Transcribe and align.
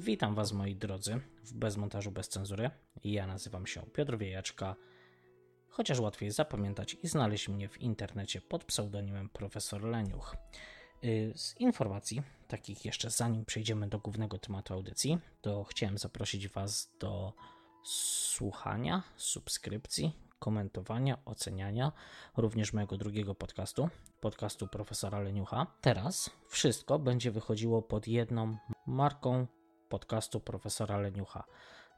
Witam 0.00 0.34
Was 0.34 0.52
moi 0.52 0.76
drodzy 0.76 1.20
w 1.44 1.52
Bezmontażu 1.54 2.10
Bez 2.10 2.28
Cenzury. 2.28 2.70
Ja 3.04 3.26
nazywam 3.26 3.66
się 3.66 3.82
Piotr 3.82 4.18
Wiejaczka, 4.18 4.76
chociaż 5.68 6.00
łatwiej 6.00 6.30
zapamiętać 6.30 6.96
i 7.02 7.08
znaleźć 7.08 7.48
mnie 7.48 7.68
w 7.68 7.80
internecie 7.80 8.40
pod 8.40 8.64
pseudonimem 8.64 9.28
Profesor 9.28 9.82
Leniuch. 9.82 10.36
Y, 11.04 11.32
z 11.36 11.60
informacji, 11.60 12.22
takich 12.48 12.84
jeszcze 12.84 13.10
zanim 13.10 13.44
przejdziemy 13.44 13.88
do 13.88 13.98
głównego 13.98 14.38
tematu 14.38 14.74
audycji, 14.74 15.18
to 15.40 15.64
chciałem 15.64 15.98
zaprosić 15.98 16.48
Was 16.48 16.92
do 17.00 17.32
słuchania, 17.84 19.02
subskrypcji, 19.16 20.12
komentowania, 20.38 21.18
oceniania 21.24 21.92
również 22.36 22.72
mojego 22.72 22.96
drugiego 22.96 23.34
podcastu, 23.34 23.88
podcastu 24.20 24.68
profesora 24.68 25.20
Leniucha. 25.20 25.66
Teraz 25.80 26.30
wszystko 26.48 26.98
będzie 26.98 27.30
wychodziło 27.30 27.82
pod 27.82 28.08
jedną 28.08 28.56
marką 28.86 29.46
podcastu 29.90 30.40
profesora 30.40 30.98
Leniucha. 30.98 31.44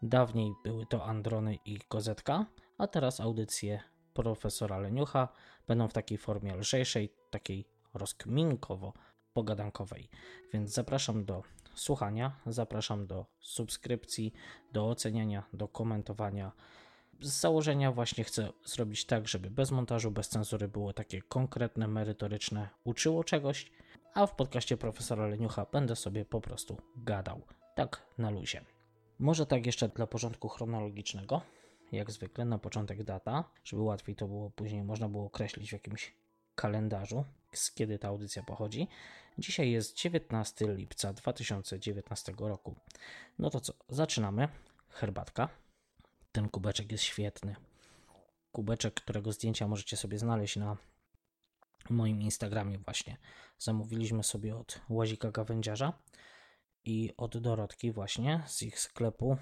Dawniej 0.02 0.54
były 0.64 0.86
to 0.86 1.04
Androny 1.04 1.58
i 1.64 1.78
Kozetka, 1.88 2.46
a 2.78 2.86
teraz 2.86 3.20
audycje 3.20 3.80
profesora 4.14 4.78
Leniucha 4.78 5.28
będą 5.68 5.88
w 5.88 5.92
takiej 5.92 6.18
formie 6.18 6.56
lżejszej, 6.56 7.12
takiej 7.30 7.64
rozkminkowo-pogadankowej. 7.94 10.08
Więc 10.52 10.70
zapraszam 10.70 11.24
do 11.24 11.42
słuchania, 11.74 12.40
zapraszam 12.46 13.06
do 13.06 13.26
subskrypcji, 13.40 14.32
do 14.72 14.88
oceniania, 14.88 15.42
do 15.52 15.68
komentowania. 15.68 16.52
Z 17.20 17.40
założenia 17.40 17.92
właśnie 17.92 18.24
chcę 18.24 18.52
zrobić 18.64 19.04
tak, 19.04 19.28
żeby 19.28 19.50
bez 19.50 19.70
montażu, 19.70 20.10
bez 20.10 20.28
cenzury 20.28 20.68
było 20.68 20.92
takie 20.92 21.22
konkretne, 21.22 21.88
merytoryczne, 21.88 22.68
uczyło 22.84 23.24
czegoś, 23.24 23.70
a 24.14 24.26
w 24.26 24.34
podcaście 24.34 24.76
profesora 24.76 25.26
Leniucha 25.26 25.66
będę 25.72 25.96
sobie 25.96 26.24
po 26.24 26.40
prostu 26.40 26.76
gadał. 26.96 27.42
Tak 27.74 28.02
na 28.18 28.30
luzie. 28.30 28.64
Może 29.18 29.46
tak 29.46 29.66
jeszcze 29.66 29.88
dla 29.88 30.06
porządku 30.06 30.48
chronologicznego, 30.48 31.42
jak 31.92 32.10
zwykle 32.10 32.44
na 32.44 32.58
początek 32.58 33.02
data, 33.02 33.44
żeby 33.64 33.82
łatwiej 33.82 34.16
to 34.16 34.28
było 34.28 34.50
później 34.50 34.82
można 34.82 35.08
było 35.08 35.24
określić 35.24 35.70
w 35.70 35.72
jakimś 35.72 36.14
kalendarzu, 36.54 37.24
z 37.52 37.72
kiedy 37.72 37.98
ta 37.98 38.08
audycja 38.08 38.42
pochodzi. 38.42 38.88
Dzisiaj 39.38 39.70
jest 39.70 39.96
19 39.96 40.74
lipca 40.74 41.12
2019 41.12 42.32
roku. 42.38 42.74
No 43.38 43.50
to 43.50 43.60
co, 43.60 43.72
zaczynamy. 43.88 44.48
Herbatka. 44.88 45.48
Ten 46.32 46.48
kubeczek 46.48 46.92
jest 46.92 47.04
świetny. 47.04 47.56
Kubeczek, 48.52 48.94
którego 48.94 49.32
zdjęcia 49.32 49.68
możecie 49.68 49.96
sobie 49.96 50.18
znaleźć 50.18 50.56
na 50.56 50.76
moim 51.90 52.22
Instagramie 52.22 52.78
właśnie. 52.78 53.16
Zamówiliśmy 53.58 54.22
sobie 54.22 54.56
od 54.56 54.80
Łazika 54.88 55.30
Gawędziarza 55.30 55.92
i 56.84 57.12
od 57.16 57.38
Dorotki 57.38 57.92
właśnie 57.92 58.42
z 58.46 58.62
ich 58.62 58.80
sklepu 58.80 59.36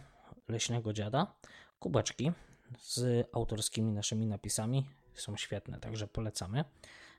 Leśnego 0.49 0.93
Dziada. 0.93 1.35
Kubeczki 1.79 2.33
z 2.79 3.27
autorskimi 3.33 3.93
naszymi 3.93 4.27
napisami 4.27 4.87
są 5.15 5.37
świetne, 5.37 5.81
także 5.81 6.09
polecamy. 6.09 6.65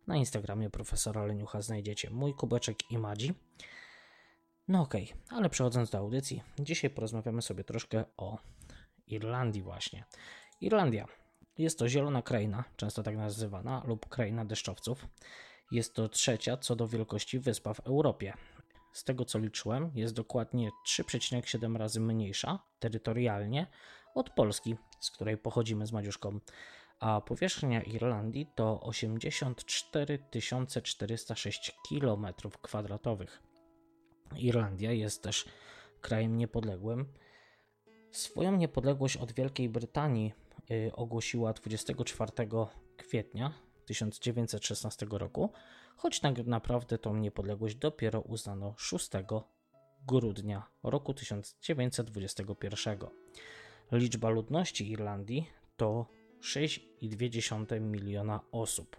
Na 0.08 0.16
Instagramie 0.16 0.70
profesora 0.70 1.26
Leniucha 1.26 1.62
znajdziecie 1.62 2.10
mój 2.10 2.34
kubeczek 2.34 2.92
i 2.92 2.98
Madzi. 2.98 3.34
No 4.68 4.82
okej, 4.82 5.04
okay, 5.04 5.38
ale 5.38 5.50
przechodząc 5.50 5.90
do 5.90 5.98
audycji, 5.98 6.44
dzisiaj 6.60 6.90
porozmawiamy 6.90 7.42
sobie 7.42 7.64
troszkę 7.64 8.06
o 8.18 8.38
Irlandii 9.08 9.62
właśnie. 9.62 10.06
Irlandia 10.62 11.08
jest 11.58 11.80
to 11.80 11.90
zielona 11.90 12.22
kraina, 12.22 12.64
często 12.78 13.04
tak 13.04 13.18
nazywana, 13.18 13.84
lub 13.88 14.10
kraina 14.10 14.46
deszczowców. 14.46 15.08
Jest 15.72 15.96
to 15.96 16.10
trzecia 16.10 16.58
co 16.58 16.76
do 16.76 16.88
wielkości 16.88 17.40
wyspa 17.40 17.74
w 17.74 17.80
Europie. 17.80 18.34
Z 18.94 19.04
tego 19.04 19.26
co 19.26 19.40
liczyłem, 19.40 19.92
jest 19.96 20.14
dokładnie 20.14 20.70
3,7 20.88 21.78
razy 21.78 22.00
mniejsza 22.00 22.60
terytorialnie 22.80 23.68
od 24.16 24.30
Polski, 24.30 24.76
z 25.00 25.12
której 25.12 25.38
pochodzimy 25.38 25.86
z 25.86 25.92
Madziuszką. 25.92 26.40
A 27.00 27.22
powierzchnia 27.22 27.82
Irlandii 27.82 28.48
to 28.56 28.82
84 28.82 30.20
406 30.84 31.72
km2. 31.92 33.28
Irlandia 34.38 34.92
jest 34.92 35.24
też 35.24 35.46
krajem 36.02 36.38
niepodległym. 36.38 37.06
Swoją 38.12 38.52
niepodległość 38.58 39.18
od 39.18 39.32
Wielkiej 39.32 39.70
Brytanii 39.70 40.34
y, 40.72 40.92
ogłosiła 40.96 41.54
24 41.54 42.32
kwietnia 42.98 43.54
1916 43.86 45.06
roku, 45.12 45.54
choć 45.96 46.20
tak 46.20 46.46
naprawdę 46.46 46.98
tą 46.98 47.16
niepodległość 47.16 47.76
dopiero 47.76 48.22
uznano 48.22 48.74
6 48.78 49.10
grudnia 50.08 50.68
roku 50.84 51.14
1921. 51.14 52.98
Liczba 53.92 54.30
ludności 54.30 54.92
Irlandii 54.92 55.50
to 55.78 56.06
6,2 56.42 57.82
miliona 57.82 58.40
osób, 58.52 58.98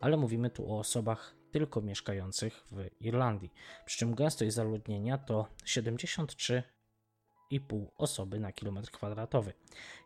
ale 0.00 0.16
mówimy 0.16 0.50
tu 0.50 0.72
o 0.72 0.78
osobach 0.78 1.36
tylko 1.50 1.80
mieszkających 1.80 2.64
w 2.70 2.88
Irlandii, 3.00 3.52
przy 3.84 3.98
czym 3.98 4.14
gęstość 4.14 4.52
zaludnienia 4.52 5.18
to 5.18 5.46
73,5 5.66 7.86
osoby 7.96 8.40
na 8.40 8.52
kilometr 8.52 8.90
kwadratowy. 8.90 9.52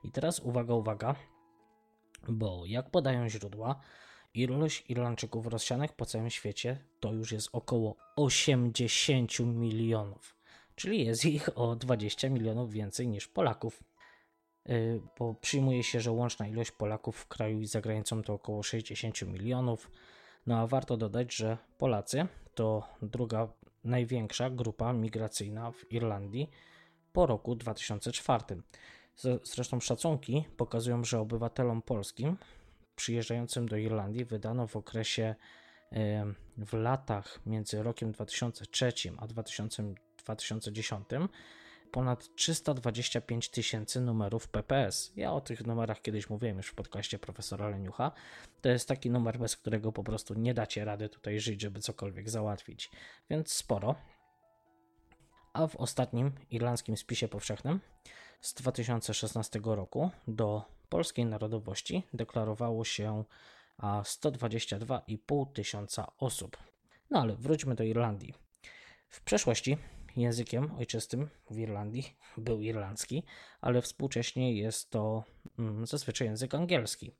I 0.04 0.12
teraz 0.12 0.41
uwaga, 0.41 0.75
uwaga, 0.75 1.14
bo 2.28 2.62
jak 2.66 2.91
podają 2.91 3.28
źródła, 3.28 3.81
ilość 4.37 4.85
Irlandczyków 4.89 5.47
rozsianych 5.47 5.93
po 5.93 6.07
całym 6.07 6.31
świecie 6.31 6.79
to 7.01 7.13
już 7.13 7.33
jest 7.33 7.49
około 7.53 7.97
80 8.17 9.41
milionów, 9.41 10.37
czyli 10.75 11.05
jest 11.07 11.25
ich 11.25 11.59
o 11.59 11.77
20 11.77 12.29
milionów 12.29 12.73
więcej 12.73 13.09
niż 13.09 13.29
Polaków. 13.29 13.83
Y, 14.69 15.01
bo 15.19 15.35
przyjmuje 15.35 15.83
się, 15.83 16.01
że 16.01 16.13
łączna 16.13 16.49
ilość 16.49 16.71
Polaków 16.71 17.17
w 17.17 17.27
kraju 17.29 17.61
i 17.61 17.67
za 17.67 17.81
granicą 17.81 18.23
to 18.23 18.35
około 18.35 18.63
60 18.63 19.23
milionów. 19.23 19.91
No 20.47 20.59
a 20.59 20.67
warto 20.67 20.97
dodać, 20.97 21.35
że 21.35 21.59
Polacy 21.79 22.27
to 22.55 22.89
druga 23.03 23.49
największa 23.85 24.51
grupa 24.51 24.93
migracyjna 24.93 25.71
w 25.71 25.93
Irlandii 25.93 26.51
po 27.13 27.27
roku 27.27 27.55
2004. 27.55 28.44
Zresztą 29.43 29.81
szacunki 29.81 30.44
pokazują, 30.56 31.05
że 31.05 31.21
obywatelom 31.21 31.82
polskim 31.82 32.37
przyjeżdżającym 32.96 33.69
do 33.69 33.76
Irlandii 33.76 34.25
wydano 34.25 34.66
w 34.66 34.76
okresie 34.76 35.34
w 36.56 36.72
latach 36.72 37.40
między 37.46 37.82
rokiem 37.82 38.12
2003 38.12 38.93
a 39.19 39.26
2010 39.26 41.08
ponad 41.90 42.34
325 42.34 43.48
tysięcy 43.48 44.00
numerów 44.00 44.48
PPS. 44.48 45.12
Ja 45.16 45.32
o 45.32 45.40
tych 45.40 45.66
numerach 45.66 46.02
kiedyś 46.02 46.31
mówiłem 46.31 46.56
już 46.56 46.66
w 46.66 46.75
podcaście 46.75 47.19
profesora 47.19 47.69
Leniucha. 47.69 48.12
To 48.60 48.69
jest 48.69 48.88
taki 48.88 49.10
numer, 49.10 49.38
bez 49.38 49.56
którego 49.56 49.93
po 49.93 50.04
prostu 50.04 50.34
nie 50.34 50.54
dacie 50.54 50.84
rady 50.84 51.08
tutaj 51.08 51.40
żyć, 51.40 51.60
żeby 51.60 51.81
cokolwiek 51.81 52.31
załatwić. 52.31 52.90
Więc 53.31 53.52
sporo. 53.52 53.94
A 55.52 55.66
w 55.66 55.76
ostatnim 55.76 56.32
irlandzkim 56.50 56.96
spisie 56.96 57.28
powszechnym 57.28 57.81
z 58.46 58.54
2016 58.54 59.60
roku 59.64 60.10
do 60.28 60.62
polskiej 60.88 61.26
narodowości 61.26 62.02
deklarowało 62.14 62.84
się 62.84 63.25
122,5 63.82 65.52
tysiąca 65.52 66.12
osób. 66.19 66.56
No 67.10 67.20
ale 67.20 67.37
wróćmy 67.37 67.75
do 67.75 67.84
Irlandii. 67.84 68.34
W 69.08 69.20
przeszłości 69.20 69.76
językiem 70.16 70.70
ojczystym 70.78 71.28
w 71.50 71.58
Irlandii 71.58 72.16
był 72.37 72.60
irlandzki, 72.60 73.22
ale 73.60 73.82
współcześnie 73.82 74.54
jest 74.54 74.90
to 74.90 75.25
mm, 75.58 75.87
zazwyczaj 75.87 76.28
język 76.28 76.54
angielski. 76.54 77.12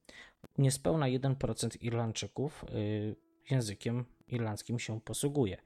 Niespełna 0.59 1.07
1% 1.07 1.77
Irlandczyków 1.81 2.65
y, 2.65 3.17
językiem 3.51 4.05
irlandzkim 4.29 4.79
się 4.79 5.01
posługuje. 5.01 5.57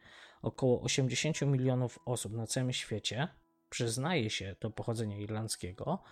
Około 0.43 0.83
80 0.83 1.43
milionów 1.43 1.99
osób 2.05 2.33
na 2.33 2.47
całym 2.47 2.73
świecie 2.73 3.29
przyznaje 3.71 4.31
się 4.31 4.57
do 4.61 4.71
pochodzenia 4.71 5.17
irlandzkiego, 5.17 6.03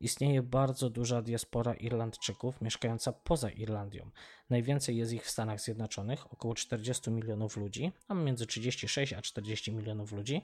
istnieje 0.00 0.42
bardzo 0.42 0.90
duża 0.90 1.22
diaspora 1.22 1.74
Irlandczyków 1.74 2.60
mieszkająca 2.60 3.12
poza 3.12 3.50
Irlandią. 3.50 4.10
Najwięcej 4.50 4.96
jest 4.96 5.12
ich 5.12 5.24
w 5.24 5.30
Stanach 5.30 5.60
Zjednoczonych, 5.60 6.32
około 6.32 6.54
40 6.54 7.10
milionów 7.10 7.56
ludzi, 7.56 7.92
a 8.08 8.14
między 8.14 8.46
36 8.46 9.12
a 9.12 9.22
40 9.22 9.72
milionów 9.72 10.12
ludzi. 10.12 10.42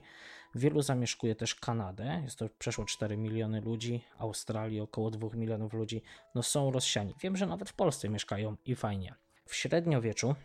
Wielu 0.55 0.81
zamieszkuje 0.81 1.35
też 1.35 1.55
Kanadę, 1.55 2.21
jest 2.23 2.39
to 2.39 2.49
przeszło 2.59 2.85
4 2.85 3.17
miliony 3.17 3.61
ludzi, 3.61 4.03
Australii 4.17 4.79
około 4.79 5.11
2 5.11 5.27
milionów 5.33 5.73
ludzi. 5.73 6.01
No 6.35 6.43
są 6.43 6.71
rozsiani. 6.71 7.13
Wiem, 7.21 7.37
że 7.37 7.45
nawet 7.45 7.69
w 7.69 7.73
Polsce 7.73 8.09
mieszkają 8.09 8.55
i 8.65 8.75
fajnie. 8.75 9.15
W 9.45 9.55
średniowieczu 9.55 10.35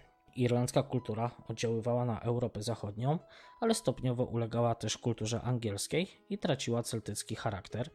irlandzka 0.43 0.83
kultura 0.83 1.31
oddziaływała 1.49 2.05
na 2.05 2.21
Europę 2.21 2.63
Zachodnią, 2.63 3.19
ale 3.61 3.75
stopniowo 3.75 4.25
ulegała 4.25 4.75
też 4.75 4.99
kulturze 4.99 5.41
angielskiej 5.41 6.09
i 6.31 6.39
traciła 6.39 6.83
celtycki 6.83 7.37
charakter. 7.37 7.91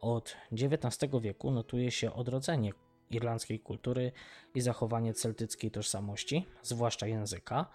Od 0.00 0.36
XIX 0.52 1.12
wieku 1.20 1.50
notuje 1.50 1.90
się 1.90 2.12
odrodzenie 2.12 2.72
irlandzkiej 3.10 3.60
kultury 3.60 4.12
i 4.54 4.60
zachowanie 4.60 5.14
celtyckiej 5.14 5.70
tożsamości, 5.70 6.46
zwłaszcza 6.62 7.06
języka, 7.06 7.66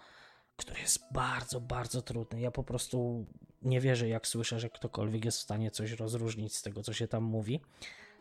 który 0.56 0.80
jest 0.80 1.12
bardzo, 1.12 1.60
bardzo 1.60 2.02
trudny. 2.02 2.40
Ja 2.40 2.50
po 2.50 2.64
prostu 2.64 3.26
nie 3.62 3.80
wierzę, 3.80 4.08
jak 4.08 4.26
słyszę, 4.26 4.60
że 4.60 4.70
ktokolwiek 4.70 5.24
jest 5.24 5.38
w 5.38 5.42
stanie 5.42 5.70
coś 5.70 5.92
rozróżnić 5.92 6.56
z 6.56 6.62
tego, 6.62 6.82
co 6.82 6.92
się 6.92 7.08
tam 7.08 7.22
mówi, 7.22 7.60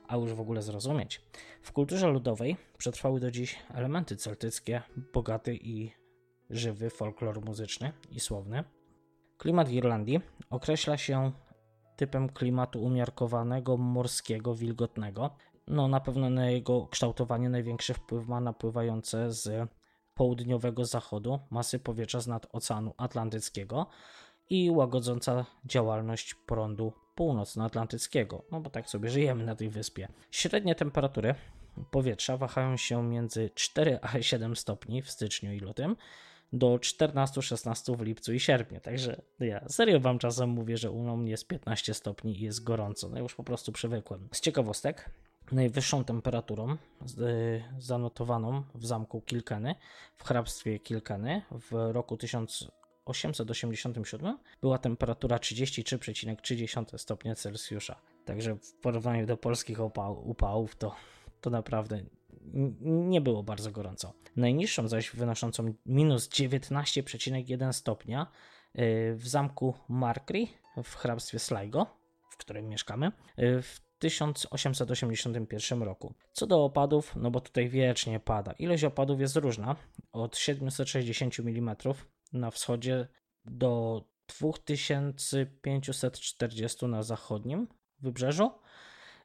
a 0.09 0.17
już 0.17 0.33
w 0.33 0.41
ogóle 0.41 0.61
zrozumieć. 0.61 1.21
W 1.61 1.71
kulturze 1.71 2.07
ludowej 2.07 2.57
przetrwały 2.77 3.19
do 3.19 3.31
dziś 3.31 3.59
elementy 3.73 4.15
celtyckie, 4.15 4.81
bogaty 5.13 5.55
i 5.55 5.91
żywy 6.49 6.89
folklor 6.89 7.45
muzyczny 7.45 7.93
i 8.11 8.19
słowny. 8.19 8.63
Klimat 9.37 9.71
Irlandii 9.71 10.21
określa 10.49 10.97
się 10.97 11.31
typem 11.95 12.29
klimatu 12.29 12.83
umiarkowanego, 12.83 13.77
morskiego, 13.77 14.55
wilgotnego. 14.55 15.35
No, 15.67 15.87
na 15.87 15.99
pewno 15.99 16.29
na 16.29 16.49
jego 16.49 16.87
kształtowanie 16.87 17.49
największy 17.49 17.93
wpływ 17.93 18.27
ma 18.27 18.39
napływające 18.41 19.31
z 19.31 19.69
południowego 20.13 20.85
zachodu 20.85 21.39
masy 21.49 21.79
powietrza 21.79 22.19
z 22.19 22.27
nad 22.27 22.47
Oceanu 22.51 22.93
Atlantyckiego 22.97 23.87
i 24.49 24.71
łagodząca 24.71 25.45
działalność 25.65 26.33
prądu 26.33 26.93
północnoatlantyckiego, 27.19 28.43
no 28.51 28.59
bo 28.59 28.69
tak 28.69 28.89
sobie 28.89 29.09
żyjemy 29.09 29.45
na 29.45 29.55
tej 29.55 29.69
wyspie. 29.69 30.07
Średnie 30.31 30.75
temperatury 30.75 31.35
powietrza 31.91 32.37
wahają 32.37 32.77
się 32.77 33.03
między 33.03 33.49
4 33.55 33.99
a 34.01 34.21
7 34.21 34.55
stopni 34.55 35.01
w 35.01 35.11
styczniu 35.11 35.53
i 35.53 35.59
lutym, 35.59 35.95
do 36.53 36.67
14-16 36.67 37.97
w 37.97 38.01
lipcu 38.01 38.33
i 38.33 38.39
sierpniu. 38.39 38.79
Także 38.79 39.21
ja 39.39 39.69
serio 39.69 39.99
wam 39.99 40.19
czasem 40.19 40.49
mówię, 40.49 40.77
że 40.77 40.91
u 40.91 41.17
mnie 41.17 41.31
jest 41.31 41.47
15 41.47 41.93
stopni 41.93 42.39
i 42.39 42.43
jest 42.43 42.63
gorąco. 42.63 43.09
No 43.09 43.19
już 43.19 43.35
po 43.35 43.43
prostu 43.43 43.71
przywykłem. 43.71 44.27
Z 44.31 44.41
ciekawostek, 44.41 45.09
najwyższą 45.51 46.03
temperaturą 46.03 46.77
zanotowaną 47.79 48.63
w 48.75 48.85
zamku 48.85 49.21
Kilkeny, 49.21 49.75
w 50.17 50.23
hrabstwie 50.23 50.79
Kilkeny 50.79 51.41
w 51.51 51.91
roku 51.91 52.17
1887 53.13 54.37
była 54.61 54.77
temperatura 54.77 55.37
33,3 55.37 56.97
stopnia 56.97 57.35
Celsjusza. 57.35 58.01
Także 58.25 58.55
w 58.55 58.73
porównaniu 58.73 59.25
do 59.25 59.37
polskich 59.37 59.79
upałów 60.23 60.75
to, 60.75 60.95
to 61.41 61.49
naprawdę 61.49 62.03
nie 62.81 63.21
było 63.21 63.43
bardzo 63.43 63.71
gorąco. 63.71 64.13
Najniższą 64.35 64.87
zaś 64.87 65.11
wynoszącą 65.11 65.73
minus 65.85 66.29
19,1 66.29 67.73
stopnia 67.73 68.27
y, 68.79 69.15
w 69.15 69.27
zamku 69.27 69.73
Markri 69.89 70.49
w 70.83 70.95
hrabstwie 70.95 71.39
Sligo, 71.39 71.85
w 72.29 72.37
którym 72.37 72.69
mieszkamy, 72.69 73.11
y, 73.39 73.61
w 73.61 73.79
1881 73.99 75.83
roku. 75.83 76.13
Co 76.33 76.47
do 76.47 76.63
opadów, 76.63 77.15
no 77.15 77.31
bo 77.31 77.41
tutaj 77.41 77.69
wiecznie 77.69 78.19
pada. 78.19 78.51
Ilość 78.51 78.83
opadów 78.83 79.19
jest 79.19 79.35
różna, 79.35 79.75
od 80.11 80.37
760 80.37 81.39
mm 81.39 81.75
na 82.33 82.51
wschodzie 82.51 83.07
do 83.45 84.03
2540 84.39 86.85
na 86.85 87.03
zachodnim 87.03 87.67
wybrzeżu. 87.99 88.51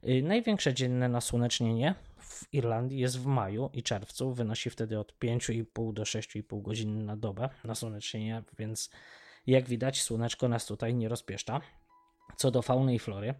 Y, 0.08 0.22
największe 0.22 0.74
dzienne 0.74 1.08
nasłonecznienie 1.08 1.94
w 2.18 2.54
Irlandii 2.54 2.98
jest 2.98 3.18
w 3.18 3.26
maju 3.26 3.70
i 3.72 3.82
czerwcu. 3.82 4.34
Wynosi 4.34 4.70
wtedy 4.70 4.98
od 4.98 5.18
5,5 5.18 5.92
do 5.92 6.02
6,5 6.02 6.62
godzin 6.62 7.04
na 7.04 7.16
dobę 7.16 7.48
nasłonecznienie, 7.64 8.42
więc 8.58 8.90
jak 9.46 9.68
widać, 9.68 10.02
słoneczko 10.02 10.48
nas 10.48 10.66
tutaj 10.66 10.94
nie 10.94 11.08
rozpieszcza. 11.08 11.60
Co 12.36 12.50
do 12.50 12.62
fauny 12.62 12.94
i 12.94 12.98
flory, 12.98 13.34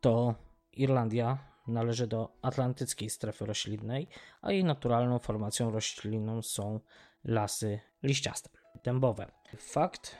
to 0.00 0.34
Irlandia 0.72 1.38
należy 1.66 2.06
do 2.06 2.32
atlantyckiej 2.42 3.10
strefy 3.10 3.46
roślinnej, 3.46 4.08
a 4.42 4.52
jej 4.52 4.64
naturalną 4.64 5.18
formacją 5.18 5.70
roślinną 5.70 6.42
są 6.42 6.80
lasy 7.24 7.80
liściaste, 8.02 8.50
dębowe. 8.84 9.26
Fakt, 9.56 10.16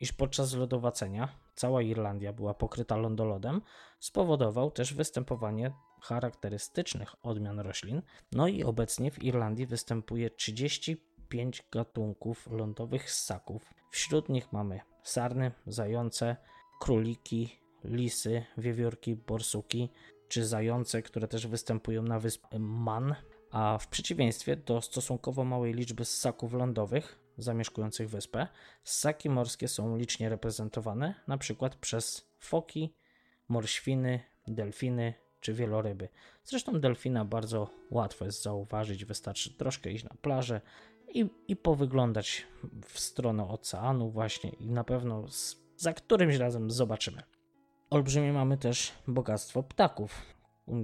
iż 0.00 0.12
podczas 0.12 0.54
lodowacenia 0.54 1.28
cała 1.54 1.82
Irlandia 1.82 2.32
była 2.32 2.54
pokryta 2.54 2.96
lądolodem, 2.96 3.62
spowodował 4.00 4.70
też 4.70 4.94
występowanie 4.94 5.72
charakterystycznych 6.00 7.14
odmian 7.22 7.60
roślin. 7.60 8.02
No 8.32 8.48
i 8.48 8.64
obecnie 8.64 9.10
w 9.10 9.24
Irlandii 9.24 9.66
występuje 9.66 10.30
35 10.30 11.62
gatunków 11.72 12.48
lądowych 12.50 13.10
ssaków. 13.10 13.74
Wśród 13.90 14.28
nich 14.28 14.52
mamy 14.52 14.80
sarny, 15.02 15.52
zające, 15.66 16.36
króliki, 16.80 17.60
lisy, 17.84 18.44
wiewiórki, 18.58 19.16
borsuki 19.16 19.90
czy 20.28 20.46
zające, 20.46 21.02
które 21.02 21.28
też 21.28 21.46
występują 21.46 22.02
na 22.02 22.18
wyspie 22.18 22.58
Man, 22.58 23.14
a 23.50 23.78
w 23.78 23.88
przeciwieństwie 23.88 24.56
do 24.56 24.80
stosunkowo 24.80 25.44
małej 25.44 25.74
liczby 25.74 26.04
ssaków 26.04 26.52
lądowych 26.52 27.21
zamieszkujących 27.38 28.10
wyspę, 28.10 28.46
ssaki 28.84 29.30
morskie 29.30 29.68
są 29.68 29.96
licznie 29.96 30.28
reprezentowane 30.28 31.14
np. 31.28 31.70
przez 31.80 32.32
foki, 32.38 32.94
morświny, 33.48 34.20
delfiny 34.46 35.14
czy 35.40 35.52
wieloryby. 35.54 36.08
Zresztą 36.44 36.80
delfina 36.80 37.24
bardzo 37.24 37.70
łatwo 37.90 38.24
jest 38.24 38.42
zauważyć, 38.42 39.04
wystarczy 39.04 39.54
troszkę 39.54 39.90
iść 39.90 40.04
na 40.04 40.14
plażę 40.22 40.60
i, 41.08 41.26
i 41.48 41.56
powyglądać 41.56 42.46
w 42.84 43.00
stronę 43.00 43.48
oceanu 43.48 44.10
właśnie 44.10 44.50
i 44.50 44.70
na 44.70 44.84
pewno 44.84 45.28
z, 45.28 45.56
za 45.76 45.92
którymś 45.92 46.36
razem 46.36 46.70
zobaczymy. 46.70 47.22
Olbrzymie 47.90 48.32
mamy 48.32 48.58
też 48.58 48.92
bogactwo 49.08 49.62
ptaków. 49.62 50.22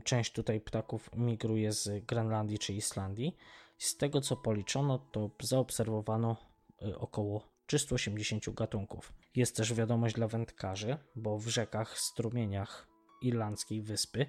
Część 0.04 0.32
tutaj 0.32 0.60
ptaków 0.60 1.10
migruje 1.16 1.72
z 1.72 2.04
Grenlandii 2.04 2.58
czy 2.58 2.72
Islandii. 2.72 3.36
Z 3.78 3.96
tego 3.96 4.20
co 4.20 4.36
policzono, 4.36 4.98
to 4.98 5.30
zaobserwowano 5.40 6.36
y, 6.82 6.98
około 6.98 7.48
380 7.66 8.54
gatunków. 8.54 9.12
Jest 9.36 9.56
też 9.56 9.74
wiadomość 9.74 10.14
dla 10.14 10.28
wędkarzy, 10.28 10.96
bo 11.16 11.38
w 11.38 11.48
rzekach, 11.48 11.98
strumieniach 11.98 12.88
irlandzkiej 13.22 13.82
wyspy 13.82 14.26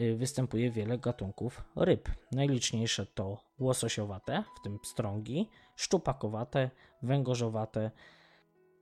y, 0.00 0.16
występuje 0.16 0.70
wiele 0.70 0.98
gatunków 0.98 1.64
ryb. 1.76 2.08
Najliczniejsze 2.32 3.06
to 3.06 3.44
łososiowate, 3.58 4.44
w 4.60 4.62
tym 4.62 4.78
strągi, 4.84 5.48
szczupakowate, 5.76 6.70
węgorzowate. 7.02 7.90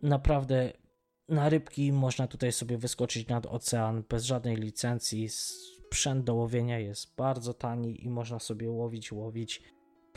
Naprawdę 0.03 0.73
na 1.29 1.49
rybki 1.49 1.93
można 1.93 2.27
tutaj 2.27 2.53
sobie 2.53 2.79
wyskoczyć 2.79 3.29
nad 3.29 3.47
ocean 3.47 4.05
bez 4.09 4.25
żadnej 4.25 4.57
licencji. 4.57 5.29
Sprzęt 5.29 6.25
do 6.25 6.35
łowienia 6.35 6.79
jest 6.79 7.17
bardzo 7.17 7.55
tani 7.55 8.05
i 8.05 8.11
można 8.11 8.39
sobie 8.39 8.71
łowić, 8.71 9.13
łowić 9.13 9.63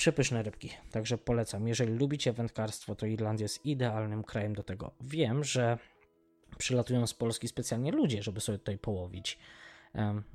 przepyszne 0.01 0.43
rybki. 0.43 0.70
Także 0.91 1.17
polecam. 1.17 1.67
Jeżeli 1.67 1.93
lubicie 1.93 2.34
wędkarstwo, 2.34 2.96
to 2.96 3.05
Irlandia 3.05 3.43
jest 3.43 3.65
idealnym 3.65 4.24
krajem 4.24 4.55
do 4.55 4.63
tego. 4.63 4.91
Wiem, 5.01 5.43
że 5.43 5.77
przylatują 6.58 7.08
z 7.08 7.13
Polski 7.13 7.48
specjalnie 7.48 7.91
ludzie, 7.91 8.24
żeby 8.24 8.41
sobie 8.41 8.58
tutaj 8.58 8.77
połowić. 8.77 9.39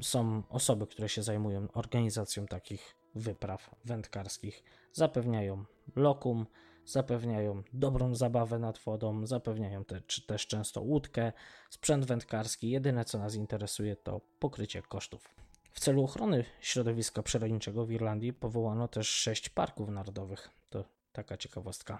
Są 0.01 0.43
osoby, 0.49 0.87
które 0.87 1.09
się 1.09 1.23
zajmują 1.23 1.69
organizacją 1.73 2.47
takich 2.47 2.97
wypraw 3.15 3.71
wędkarskich. 3.85 4.65
Zapewniają 4.93 5.65
lokum, 5.97 6.47
zapewniają 6.85 7.63
dobrą 7.73 8.15
zabawę 8.15 8.59
nad 8.59 8.79
wodą, 8.79 9.27
zapewniają 9.27 9.85
te, 9.85 10.01
czy 10.01 10.27
też 10.27 10.47
często 10.47 10.81
łódkę, 10.81 11.33
sprzęt 11.71 12.05
wędkarski. 12.05 12.71
Jedyne 12.71 13.05
co 13.05 13.19
nas 13.19 13.35
interesuje 13.35 13.97
to 13.97 14.21
pokrycie 14.39 14.83
kosztów. 14.83 15.46
W 15.77 15.81
celu 15.81 16.05
ochrony 16.05 16.45
środowiska 16.61 17.23
przyrodniczego 17.23 17.87
w 17.87 17.91
Irlandii 17.91 18.33
powołano 18.33 18.89
też 18.89 19.09
sześć 19.09 19.49
parków 19.49 19.89
narodowych. 19.89 20.51
To 20.71 20.85
taka 21.13 21.37
ciekawostka. 21.37 21.99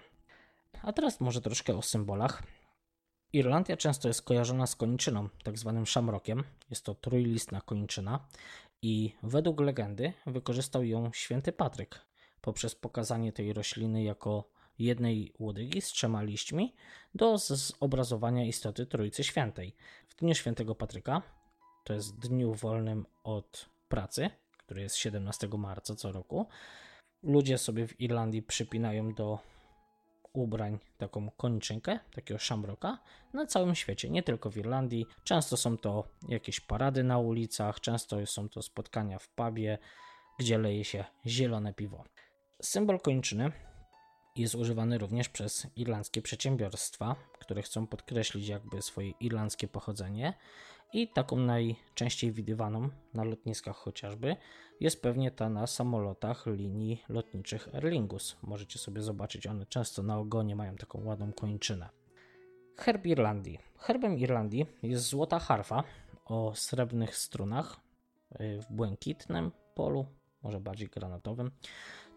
A 0.81 0.93
teraz 0.93 1.19
może 1.21 1.41
troszkę 1.41 1.77
o 1.77 1.81
symbolach. 1.81 2.43
Irlandia 3.33 3.77
często 3.77 4.07
jest 4.07 4.21
kojarzona 4.21 4.67
z 4.67 4.75
koniczyną, 4.75 5.29
tak 5.43 5.57
zwanym 5.57 5.85
szamrokiem. 5.85 6.43
Jest 6.69 6.85
to 6.85 6.95
trójlistna 6.95 7.61
koniczyna 7.61 8.27
i 8.81 9.15
według 9.23 9.59
legendy 9.59 10.13
wykorzystał 10.25 10.83
ją 10.83 11.11
święty 11.13 11.51
Patryk 11.51 12.05
poprzez 12.41 12.75
pokazanie 12.75 13.33
tej 13.33 13.53
rośliny 13.53 14.03
jako 14.03 14.49
jednej 14.79 15.33
łodygi 15.39 15.81
z 15.81 15.87
trzema 15.87 16.23
liśćmi 16.23 16.75
do 17.15 17.37
zobrazowania 17.37 18.45
istoty 18.45 18.85
Trójcy 18.85 19.23
Świętej. 19.23 19.75
W 20.07 20.15
dniu 20.15 20.35
świętego 20.35 20.75
Patryka, 20.75 21.21
to 21.87 21.93
jest 21.93 22.19
dniu 22.19 22.53
wolnym 22.53 23.05
od 23.23 23.69
pracy, 23.89 24.29
który 24.57 24.81
jest 24.81 24.95
17 24.95 25.47
marca 25.57 25.95
co 25.95 26.11
roku, 26.11 26.47
ludzie 27.23 27.57
sobie 27.57 27.87
w 27.87 28.01
Irlandii 28.01 28.43
przypinają 28.43 29.13
do 29.13 29.39
ubrań 30.33 30.79
taką 30.97 31.31
koniczynkę, 31.31 31.99
takiego 32.15 32.39
szamroka 32.39 32.99
na 33.33 33.45
całym 33.45 33.75
świecie, 33.75 34.09
nie 34.09 34.23
tylko 34.23 34.51
w 34.51 34.57
Irlandii. 34.57 35.05
Często 35.23 35.57
są 35.57 35.77
to 35.77 36.07
jakieś 36.29 36.59
parady 36.59 37.03
na 37.03 37.17
ulicach, 37.17 37.79
często 37.79 38.25
są 38.25 38.49
to 38.49 38.61
spotkania 38.61 39.19
w 39.19 39.29
pubie, 39.29 39.77
gdzie 40.39 40.57
leje 40.57 40.83
się 40.83 41.05
zielone 41.25 41.73
piwo. 41.73 42.03
Symbol 42.61 42.99
kończyny 42.99 43.51
Jest 44.37 44.55
używany 44.55 44.97
również 44.97 45.29
przez 45.29 45.67
irlandzkie 45.75 46.21
przedsiębiorstwa, 46.21 47.15
które 47.39 47.61
chcą 47.61 47.87
podkreślić 47.87 48.47
jakby 48.47 48.81
swoje 48.81 49.09
irlandzkie 49.09 49.67
pochodzenie. 49.67 50.33
I 50.93 51.07
taką 51.07 51.37
najczęściej 51.37 52.31
widywaną 52.31 52.89
na 53.13 53.23
lotniskach 53.23 53.75
chociażby 53.75 54.35
jest 54.79 55.01
pewnie 55.01 55.31
ta 55.31 55.49
na 55.49 55.67
samolotach 55.67 56.45
linii 56.45 57.03
lotniczych 57.09 57.75
Aer 57.75 57.83
Lingus. 57.83 58.37
Możecie 58.41 58.79
sobie 58.79 59.01
zobaczyć, 59.01 59.47
one 59.47 59.65
często 59.65 60.03
na 60.03 60.17
ogonie 60.17 60.55
mają 60.55 60.75
taką 60.75 61.05
ładną 61.05 61.33
kończynę. 61.33 61.89
Herb 62.77 63.05
Irlandii. 63.05 63.59
Herbem 63.77 64.19
Irlandii 64.19 64.65
jest 64.83 65.03
złota 65.03 65.39
harfa 65.39 65.83
o 66.25 66.55
srebrnych 66.55 67.15
strunach 67.15 67.79
y, 68.41 68.61
w 68.61 68.75
błękitnym 68.75 69.51
polu, 69.75 70.05
może 70.43 70.59
bardziej 70.59 70.87
granatowym. 70.87 71.51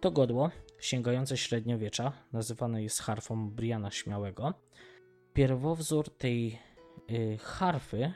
To 0.00 0.10
godło 0.10 0.50
sięgające 0.78 1.36
średniowiecza 1.36 2.12
nazywane 2.32 2.82
jest 2.82 3.00
harfą 3.00 3.50
Briana 3.50 3.90
Śmiałego. 3.90 4.54
Pierwowzór 5.32 6.16
tej 6.18 6.58
y, 7.10 7.38
harfy 7.40 8.12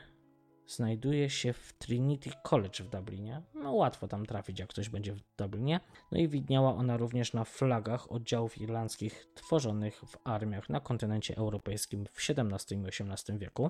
znajduje 0.67 1.29
się 1.29 1.53
w 1.53 1.73
Trinity 1.73 2.29
College 2.43 2.83
w 2.83 2.89
Dublinie. 2.89 3.41
No 3.53 3.73
łatwo 3.73 4.07
tam 4.07 4.25
trafić, 4.25 4.59
jak 4.59 4.69
ktoś 4.69 4.89
będzie 4.89 5.13
w 5.13 5.21
Dublinie. 5.37 5.79
No 6.11 6.17
i 6.17 6.27
widniała 6.27 6.75
ona 6.75 6.97
również 6.97 7.33
na 7.33 7.43
flagach 7.43 8.11
oddziałów 8.11 8.61
irlandzkich 8.61 9.27
tworzonych 9.35 10.01
w 10.07 10.17
armiach 10.23 10.69
na 10.69 10.79
kontynencie 10.79 11.37
europejskim 11.37 12.05
w 12.05 12.29
XVII 12.29 12.77
i 12.77 12.85
XVIII 12.87 13.39
wieku. 13.39 13.69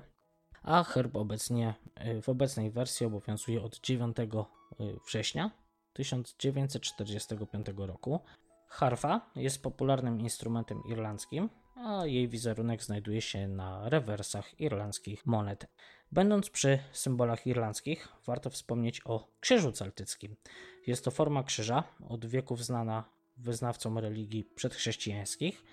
A 0.63 0.84
herb 0.84 1.15
obecnie 1.15 1.74
y, 2.07 2.22
w 2.22 2.29
obecnej 2.29 2.72
wersji 2.72 3.05
obowiązuje 3.05 3.62
od 3.62 3.79
9 3.79 4.17
y, 4.19 4.25
września 5.07 5.64
1945 5.96 7.68
roku. 7.78 8.20
Harfa 8.68 9.32
jest 9.36 9.64
popularnym 9.64 10.20
instrumentem 10.20 10.84
irlandzkim, 10.90 11.50
a 11.75 12.06
jej 12.06 12.28
wizerunek 12.28 12.84
znajduje 12.84 13.22
się 13.22 13.48
na 13.48 13.90
rewersach 13.90 14.60
irlandzkich 14.60 15.25
monet. 15.25 15.68
Będąc 16.12 16.50
przy 16.50 16.80
symbolach 16.92 17.48
irlandzkich, 17.48 18.08
warto 18.25 18.50
wspomnieć 18.50 19.02
o 19.06 19.28
krzyżu 19.40 19.72
celtyckim. 19.72 20.36
Jest 20.88 21.06
to 21.06 21.12
forma 21.12 21.44
krzyża, 21.44 21.84
od 22.10 22.25
wieków 22.25 22.66
znana 22.66 23.04
wyznawcom 23.38 23.98
religii 23.98 24.44
przedchrześcijańskich, 24.56 25.64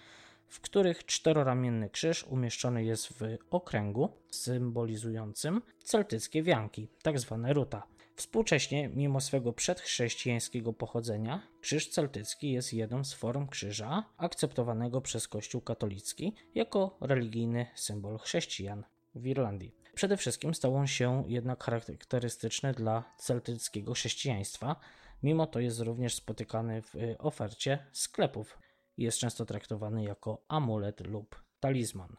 w 0.49 0.61
których 0.61 1.07
czteroramienny 1.07 1.91
krzyż 1.91 2.25
umieszczony 2.25 2.85
jest 2.85 3.09
w 3.09 3.39
okręgu 3.51 4.09
symbolizującym 4.31 5.63
celtyckie 5.85 6.43
wianki, 6.43 6.89
tzw. 7.03 7.41
Tak 7.43 7.57
ruta. 7.57 7.87
Współcześnie, 8.17 8.89
mimo 8.89 9.21
swego 9.21 9.53
przedchrześcijańskiego 9.53 10.73
pochodzenia, 10.73 11.43
krzyż 11.61 11.89
celtycki 11.89 12.53
jest 12.53 12.73
jedną 12.73 13.05
z 13.05 13.13
form 13.13 13.49
krzyża 13.49 14.05
akceptowanego 14.17 15.01
przez 15.01 15.29
Kościół 15.29 15.61
katolicki 15.61 16.35
jako 16.55 16.97
religijny 17.01 17.67
symbol 17.75 18.19
chrześcijan 18.19 18.85
w 19.15 19.27
Irlandii. 19.27 19.75
Przede 19.95 20.17
wszystkim 20.17 20.55
stał 20.55 20.77
on 20.77 20.87
się 20.87 21.25
jednak 21.27 21.65
charakterystyczny 21.65 22.73
dla 22.73 23.05
celtyckiego 23.19 23.95
chrześcijaństwa, 23.95 24.77
mimo 25.23 25.47
to 25.47 25.61
jest 25.61 25.81
również 25.81 26.15
spotykany 26.15 26.83
w 26.83 26.95
ofercie 27.19 27.87
sklepów 27.93 28.59
jest 28.97 29.19
często 29.19 29.45
traktowany 29.45 30.05
jako 30.05 30.45
amulet 30.49 31.07
lub 31.07 31.43
talizman. 31.61 32.17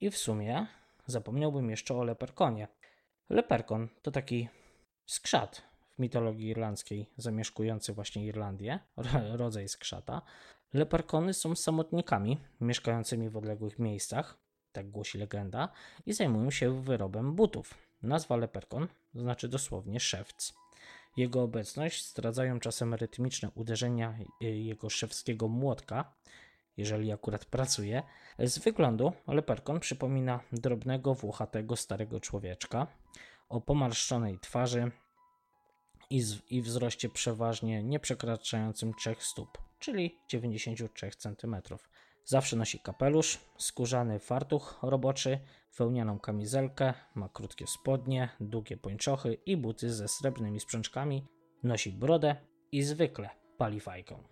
I 0.00 0.10
w 0.10 0.18
sumie 0.18 0.66
zapomniałbym 1.06 1.70
jeszcze 1.70 1.94
o 1.94 2.04
leperkonie. 2.04 2.68
Leperkon 3.30 3.88
to 4.02 4.10
taki 4.10 4.48
skrzat 5.10 5.62
w 5.96 5.98
mitologii 5.98 6.48
irlandzkiej 6.48 7.06
zamieszkujący 7.16 7.92
właśnie 7.92 8.26
Irlandię, 8.26 8.78
rodzaj 9.42 9.68
skrzata. 9.68 10.22
Leperkony 10.74 11.34
są 11.34 11.56
samotnikami 11.56 12.40
mieszkającymi 12.60 13.30
w 13.30 13.36
odległych 13.36 13.78
miejscach, 13.78 14.38
tak 14.72 14.90
głosi 14.90 15.18
legenda, 15.18 15.68
i 16.06 16.12
zajmują 16.12 16.50
się 16.50 16.82
wyrobem 16.82 17.34
butów. 17.34 17.74
Nazwa 18.02 18.36
leperkon 18.36 18.88
znaczy 19.14 19.48
dosłownie 19.48 20.00
szewc. 20.00 20.54
Jego 21.16 21.42
obecność 21.42 22.10
zdradzają 22.10 22.60
czasem 22.60 22.94
rytmiczne 22.94 23.50
uderzenia 23.54 24.18
jego 24.40 24.90
szewskiego 24.90 25.48
młotka, 25.48 26.12
jeżeli 26.76 27.12
akurat 27.12 27.44
pracuje. 27.44 28.02
Z 28.38 28.58
wyglądu 28.58 29.12
leperkon 29.26 29.80
przypomina 29.80 30.40
drobnego, 30.52 31.14
włochatego 31.14 31.76
starego 31.76 32.20
człowieczka 32.20 32.86
o 33.50 33.60
pomarszczonej 33.60 34.38
twarzy 34.38 34.90
i, 36.10 36.20
z, 36.20 36.50
i 36.50 36.62
wzroście 36.62 37.08
przeważnie 37.08 37.82
nie 37.82 38.00
przekraczającym 38.00 38.94
3 38.94 39.16
stóp, 39.18 39.58
czyli 39.78 40.18
93 40.28 41.10
cm. 41.10 41.56
Zawsze 42.24 42.56
nosi 42.56 42.80
kapelusz, 42.80 43.38
skórzany 43.58 44.18
fartuch 44.18 44.78
roboczy, 44.82 45.38
wełnianą 45.78 46.18
kamizelkę, 46.18 46.94
ma 47.14 47.28
krótkie 47.28 47.66
spodnie, 47.66 48.28
długie 48.40 48.76
pończochy 48.76 49.34
i 49.46 49.56
buty 49.56 49.92
ze 49.92 50.08
srebrnymi 50.08 50.60
spręczkami, 50.60 51.26
nosi 51.62 51.92
brodę 51.92 52.36
i 52.72 52.82
zwykle 52.82 53.30
pali 53.58 53.80
fajką. 53.80 54.22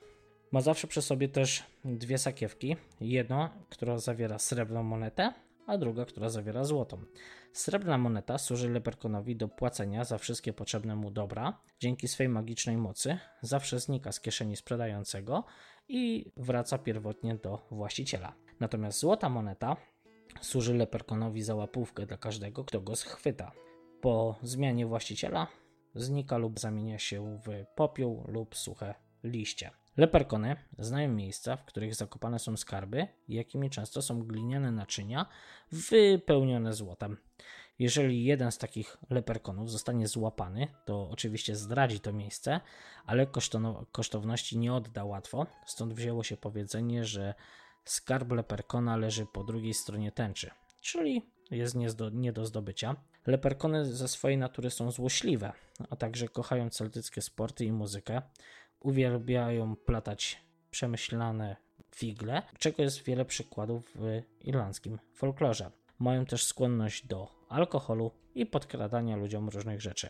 Ma 0.52 0.60
zawsze 0.60 0.86
przy 0.86 1.02
sobie 1.02 1.28
też 1.28 1.64
dwie 1.84 2.18
sakiewki, 2.18 2.76
jedno, 3.00 3.50
która 3.70 3.98
zawiera 3.98 4.38
srebrną 4.38 4.82
monetę, 4.82 5.32
a 5.68 5.78
druga, 5.78 6.04
która 6.04 6.28
zawiera 6.28 6.64
złotą. 6.64 7.02
Srebrna 7.52 7.98
moneta 7.98 8.38
służy 8.38 8.70
Leperkonowi 8.70 9.36
do 9.36 9.48
płacenia 9.48 10.04
za 10.04 10.18
wszystkie 10.18 10.52
potrzebne 10.52 10.96
mu 10.96 11.10
dobra. 11.10 11.60
Dzięki 11.80 12.08
swej 12.08 12.28
magicznej 12.28 12.76
mocy 12.76 13.18
zawsze 13.42 13.80
znika 13.80 14.12
z 14.12 14.20
kieszeni 14.20 14.56
sprzedającego 14.56 15.44
i 15.88 16.32
wraca 16.36 16.78
pierwotnie 16.78 17.34
do 17.34 17.66
właściciela. 17.70 18.34
Natomiast 18.60 18.98
złota 18.98 19.28
moneta 19.28 19.76
służy 20.40 20.74
Leperkonowi 20.74 21.42
za 21.42 21.54
łapówkę 21.54 22.06
dla 22.06 22.16
każdego, 22.16 22.64
kto 22.64 22.80
go 22.80 22.96
schwyta. 22.96 23.52
Po 24.00 24.38
zmianie 24.42 24.86
właściciela 24.86 25.46
znika 25.94 26.38
lub 26.38 26.60
zamienia 26.60 26.98
się 26.98 27.38
w 27.38 27.64
popiół 27.74 28.24
lub 28.28 28.56
suche 28.56 28.94
liście. 29.24 29.70
Leperkony 29.98 30.56
znają 30.78 31.08
miejsca, 31.08 31.56
w 31.56 31.64
których 31.64 31.94
zakopane 31.94 32.38
są 32.38 32.56
skarby, 32.56 33.06
jakimi 33.28 33.70
często 33.70 34.02
są 34.02 34.22
gliniane 34.22 34.72
naczynia 34.72 35.26
wypełnione 35.72 36.72
złotem. 36.72 37.16
Jeżeli 37.78 38.24
jeden 38.24 38.52
z 38.52 38.58
takich 38.58 38.96
leperkonów 39.10 39.70
zostanie 39.70 40.08
złapany, 40.08 40.68
to 40.84 41.10
oczywiście 41.10 41.56
zdradzi 41.56 42.00
to 42.00 42.12
miejsce, 42.12 42.60
ale 43.06 43.26
kosztowności 43.92 44.58
nie 44.58 44.74
odda 44.74 45.04
łatwo. 45.04 45.46
Stąd 45.66 45.94
wzięło 45.94 46.22
się 46.22 46.36
powiedzenie, 46.36 47.04
że 47.04 47.34
skarb 47.84 48.32
leperkona 48.32 48.96
leży 48.96 49.26
po 49.32 49.44
drugiej 49.44 49.74
stronie 49.74 50.12
tęczy, 50.12 50.50
czyli 50.80 51.30
jest 51.50 51.74
nie 51.74 51.92
do, 51.92 52.10
nie 52.10 52.32
do 52.32 52.46
zdobycia. 52.46 52.96
Leperkony 53.26 53.84
ze 53.84 54.08
swojej 54.08 54.38
natury 54.38 54.70
są 54.70 54.90
złośliwe, 54.90 55.52
a 55.90 55.96
także 55.96 56.28
kochają 56.28 56.70
celtyckie 56.70 57.22
sporty 57.22 57.64
i 57.64 57.72
muzykę. 57.72 58.22
Uwielbiają 58.80 59.76
platać 59.76 60.44
przemyślane 60.70 61.56
figle, 61.94 62.42
czego 62.58 62.82
jest 62.82 63.04
wiele 63.04 63.24
przykładów 63.24 63.92
w 63.94 64.22
irlandzkim 64.40 64.98
folklorze. 65.12 65.70
Mają 65.98 66.26
też 66.26 66.44
skłonność 66.44 67.06
do 67.06 67.28
alkoholu 67.48 68.10
i 68.34 68.46
podkradania 68.46 69.16
ludziom 69.16 69.48
różnych 69.48 69.80
rzeczy. 69.80 70.08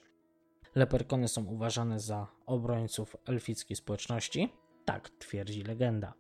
Leperkony 0.75 1.29
są 1.29 1.45
uważane 1.45 2.01
za 2.01 2.27
obrońców 2.47 3.17
elfickiej 3.27 3.77
społeczności, 3.77 4.53
tak 4.85 5.11
twierdzi 5.11 5.63
legenda. 5.63 6.15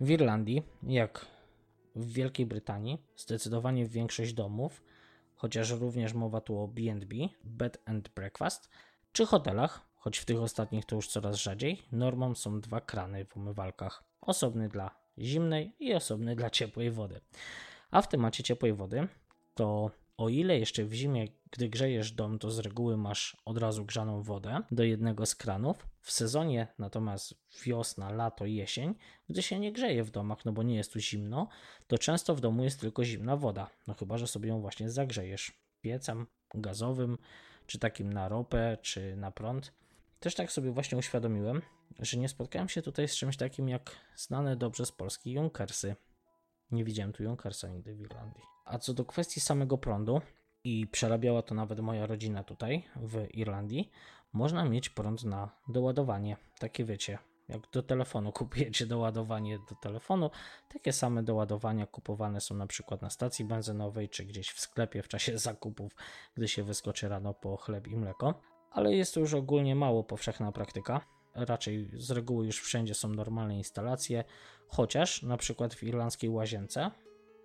W 0.00 0.10
Irlandii, 0.10 0.62
jak 0.82 1.26
w 1.96 2.12
Wielkiej 2.12 2.46
Brytanii, 2.46 3.02
zdecydowanie 3.16 3.86
większość 3.86 4.32
domów, 4.32 4.82
chociaż 5.34 5.70
również 5.70 6.14
mowa 6.14 6.40
tu 6.40 6.58
o 6.58 6.68
B&B, 6.68 7.16
bed 7.44 7.82
and 7.84 8.08
breakfast, 8.08 8.70
czy 9.12 9.26
hotelach, 9.26 9.87
choć 9.98 10.18
w 10.18 10.24
tych 10.24 10.42
ostatnich 10.42 10.84
to 10.84 10.96
już 10.96 11.08
coraz 11.08 11.36
rzadziej, 11.36 11.82
normą 11.92 12.34
są 12.34 12.60
dwa 12.60 12.80
krany 12.80 13.24
w 13.24 13.36
umywalkach. 13.36 14.04
Osobny 14.20 14.68
dla 14.68 14.90
zimnej 15.18 15.72
i 15.78 15.94
osobny 15.94 16.36
dla 16.36 16.50
ciepłej 16.50 16.90
wody. 16.90 17.20
A 17.90 18.02
w 18.02 18.08
temacie 18.08 18.42
ciepłej 18.42 18.72
wody 18.72 19.08
to 19.54 19.90
o 20.16 20.28
ile 20.28 20.58
jeszcze 20.58 20.84
w 20.84 20.92
zimie, 20.92 21.28
gdy 21.50 21.68
grzejesz 21.68 22.12
dom, 22.12 22.38
to 22.38 22.50
z 22.50 22.58
reguły 22.58 22.96
masz 22.96 23.36
od 23.44 23.58
razu 23.58 23.84
grzaną 23.84 24.22
wodę 24.22 24.60
do 24.70 24.84
jednego 24.84 25.26
z 25.26 25.34
kranów, 25.34 25.86
w 26.00 26.12
sezonie 26.12 26.68
natomiast 26.78 27.34
wiosna, 27.64 28.10
lato, 28.10 28.46
jesień, 28.46 28.94
gdy 29.28 29.42
się 29.42 29.58
nie 29.58 29.72
grzeje 29.72 30.04
w 30.04 30.10
domach, 30.10 30.44
no 30.44 30.52
bo 30.52 30.62
nie 30.62 30.76
jest 30.76 30.92
tu 30.92 31.00
zimno, 31.00 31.48
to 31.86 31.98
często 31.98 32.34
w 32.34 32.40
domu 32.40 32.64
jest 32.64 32.80
tylko 32.80 33.04
zimna 33.04 33.36
woda. 33.36 33.70
No 33.86 33.94
chyba, 33.94 34.18
że 34.18 34.26
sobie 34.26 34.48
ją 34.48 34.60
właśnie 34.60 34.90
zagrzejesz 34.90 35.52
piecem 35.80 36.26
gazowym, 36.54 37.18
czy 37.66 37.78
takim 37.78 38.12
na 38.12 38.28
ropę, 38.28 38.78
czy 38.82 39.16
na 39.16 39.30
prąd. 39.30 39.72
Też 40.20 40.34
tak 40.34 40.52
sobie 40.52 40.70
właśnie 40.70 40.98
uświadomiłem, 40.98 41.62
że 41.98 42.16
nie 42.16 42.28
spotkałem 42.28 42.68
się 42.68 42.82
tutaj 42.82 43.08
z 43.08 43.16
czymś 43.16 43.36
takim 43.36 43.68
jak 43.68 43.90
znane 44.16 44.56
dobrze 44.56 44.86
z 44.86 44.92
Polski 44.92 45.32
Junkersy. 45.32 45.96
Nie 46.70 46.84
widziałem 46.84 47.12
tu 47.12 47.22
Junkersa 47.22 47.68
nigdy 47.68 47.94
w 47.94 48.00
Irlandii. 48.00 48.42
A 48.64 48.78
co 48.78 48.94
do 48.94 49.04
kwestii 49.04 49.40
samego 49.40 49.78
prądu, 49.78 50.20
i 50.64 50.86
przerabiała 50.86 51.42
to 51.42 51.54
nawet 51.54 51.80
moja 51.80 52.06
rodzina 52.06 52.44
tutaj 52.44 52.84
w 52.96 53.26
Irlandii, 53.34 53.90
można 54.32 54.64
mieć 54.64 54.88
prąd 54.88 55.24
na 55.24 55.50
doładowanie. 55.68 56.36
Takie 56.58 56.84
wiecie, 56.84 57.18
Jak 57.48 57.70
do 57.72 57.82
telefonu 57.82 58.32
kupujecie 58.42 58.86
doładowanie 58.86 59.58
do 59.58 59.74
telefonu, 59.74 60.30
takie 60.72 60.92
same 60.92 61.22
doładowania 61.22 61.86
kupowane 61.86 62.40
są 62.40 62.54
na 62.54 62.66
przykład 62.66 63.02
na 63.02 63.10
stacji 63.10 63.44
benzynowej 63.44 64.08
czy 64.08 64.24
gdzieś 64.24 64.50
w 64.50 64.60
sklepie 64.60 65.02
w 65.02 65.08
czasie 65.08 65.38
zakupów, 65.48 65.92
gdy 66.34 66.48
się 66.48 66.62
wyskoczy 66.62 67.08
rano 67.08 67.34
po 67.34 67.56
chleb 67.56 67.86
i 67.86 67.96
mleko. 67.96 68.34
Ale 68.70 68.94
jest 68.94 69.14
to 69.14 69.20
już 69.20 69.34
ogólnie 69.34 69.74
mało 69.74 70.04
powszechna 70.04 70.52
praktyka. 70.52 71.00
Raczej 71.34 71.90
z 71.94 72.10
reguły 72.10 72.46
już 72.46 72.60
wszędzie 72.60 72.94
są 72.94 73.08
normalne 73.08 73.56
instalacje, 73.56 74.24
chociaż 74.68 75.22
na 75.22 75.36
przykład 75.36 75.74
w 75.74 75.82
irlandzkiej 75.82 76.30
łazience, 76.30 76.90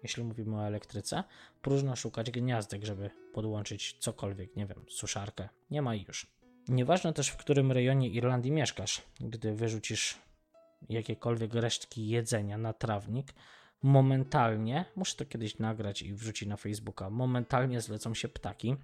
jeśli 0.04 0.24
mówimy 0.24 0.56
o 0.58 0.68
elektryce, 0.68 1.24
próżno 1.62 1.96
szukać 1.96 2.32
gniazdek, 2.32 2.86
żeby 2.86 3.10
podłączyć 3.34 3.98
cokolwiek, 4.00 4.56
nie 4.56 4.66
wiem, 4.66 4.86
suszarkę. 4.90 5.50
Nie 5.72 5.82
ma 5.82 5.96
już. 5.96 6.28
Nieważne 6.68 7.14
też 7.14 7.30
w 7.30 7.38
którym 7.38 7.72
rejonie 7.72 8.10
Irlandii 8.10 8.52
mieszkasz, 8.52 9.02
gdy 9.20 9.54
wyrzucisz 9.54 10.18
jakiekolwiek 10.90 11.54
resztki 11.54 12.08
jedzenia 12.08 12.58
na 12.58 12.74
trawnik, 12.74 13.34
momentalnie, 13.84 14.86
muszę 14.96 15.16
to 15.16 15.26
kiedyś 15.26 15.60
nagrać 15.60 16.02
i 16.02 16.14
wrzucić 16.14 16.50
na 16.50 16.58
Facebooka, 16.58 17.10
momentalnie 17.10 17.82
zlecą 17.82 18.14
się 18.14 18.28
ptaki. 18.28 18.76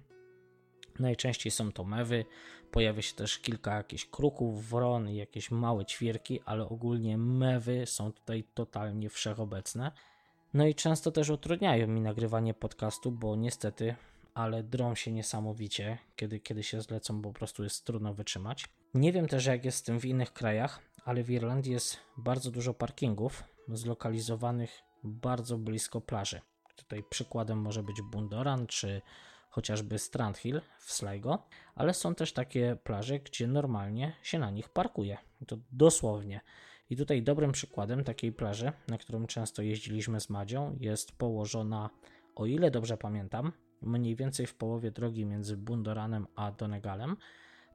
Najczęściej 1.00 1.50
są 1.50 1.72
to 1.72 1.84
mewy, 1.84 2.24
pojawia 2.70 3.02
się 3.02 3.14
też 3.14 3.38
kilka 3.38 3.76
jakichś 3.76 4.06
kruków, 4.06 4.68
wron 4.68 5.08
i 5.08 5.16
jakieś 5.16 5.50
małe 5.50 5.84
ćwierki, 5.84 6.40
ale 6.44 6.68
ogólnie 6.68 7.18
mewy 7.18 7.86
są 7.86 8.12
tutaj 8.12 8.44
totalnie 8.54 9.10
wszechobecne. 9.10 9.92
No 10.54 10.66
i 10.66 10.74
często 10.74 11.10
też 11.10 11.30
utrudniają 11.30 11.86
mi 11.86 12.00
nagrywanie 12.00 12.54
podcastu, 12.54 13.12
bo 13.12 13.36
niestety 13.36 13.94
ale 14.34 14.62
drą 14.62 14.94
się 14.94 15.12
niesamowicie, 15.12 15.98
kiedy, 16.16 16.40
kiedy 16.40 16.62
się 16.62 16.80
zlecą, 16.80 17.22
po 17.22 17.32
prostu 17.32 17.64
jest 17.64 17.84
trudno 17.84 18.14
wytrzymać. 18.14 18.64
Nie 18.94 19.12
wiem 19.12 19.28
też, 19.28 19.46
jak 19.46 19.64
jest 19.64 19.78
z 19.78 19.82
tym 19.82 20.00
w 20.00 20.04
innych 20.04 20.32
krajach, 20.32 20.80
ale 21.04 21.22
w 21.22 21.30
Irlandii 21.30 21.72
jest 21.72 21.96
bardzo 22.16 22.50
dużo 22.50 22.74
parkingów 22.74 23.44
zlokalizowanych 23.68 24.82
bardzo 25.04 25.58
blisko 25.58 26.00
plaży. 26.00 26.40
Tutaj 26.76 27.04
przykładem 27.10 27.58
może 27.58 27.82
być 27.82 28.02
Bundoran 28.02 28.66
czy 28.66 29.02
chociażby 29.50 29.98
Strandhill 29.98 30.60
w 30.78 30.92
Sligo, 30.92 31.46
ale 31.74 31.94
są 31.94 32.14
też 32.14 32.32
takie 32.32 32.76
plaże, 32.84 33.18
gdzie 33.18 33.46
normalnie 33.46 34.12
się 34.22 34.38
na 34.38 34.50
nich 34.50 34.68
parkuje. 34.68 35.18
To 35.46 35.56
dosłownie. 35.72 36.40
I 36.90 36.96
tutaj 36.96 37.22
dobrym 37.22 37.52
przykładem 37.52 38.04
takiej 38.04 38.32
plaży, 38.32 38.72
na 38.88 38.98
którą 38.98 39.26
często 39.26 39.62
jeździliśmy 39.62 40.20
z 40.20 40.30
Madzią, 40.30 40.76
jest 40.80 41.12
położona, 41.12 41.90
o 42.34 42.46
ile 42.46 42.70
dobrze 42.70 42.96
pamiętam, 42.96 43.52
mniej 43.82 44.16
więcej 44.16 44.46
w 44.46 44.54
połowie 44.54 44.90
drogi 44.90 45.24
między 45.26 45.56
Bundoranem 45.56 46.26
a 46.36 46.52
Donegalem, 46.52 47.16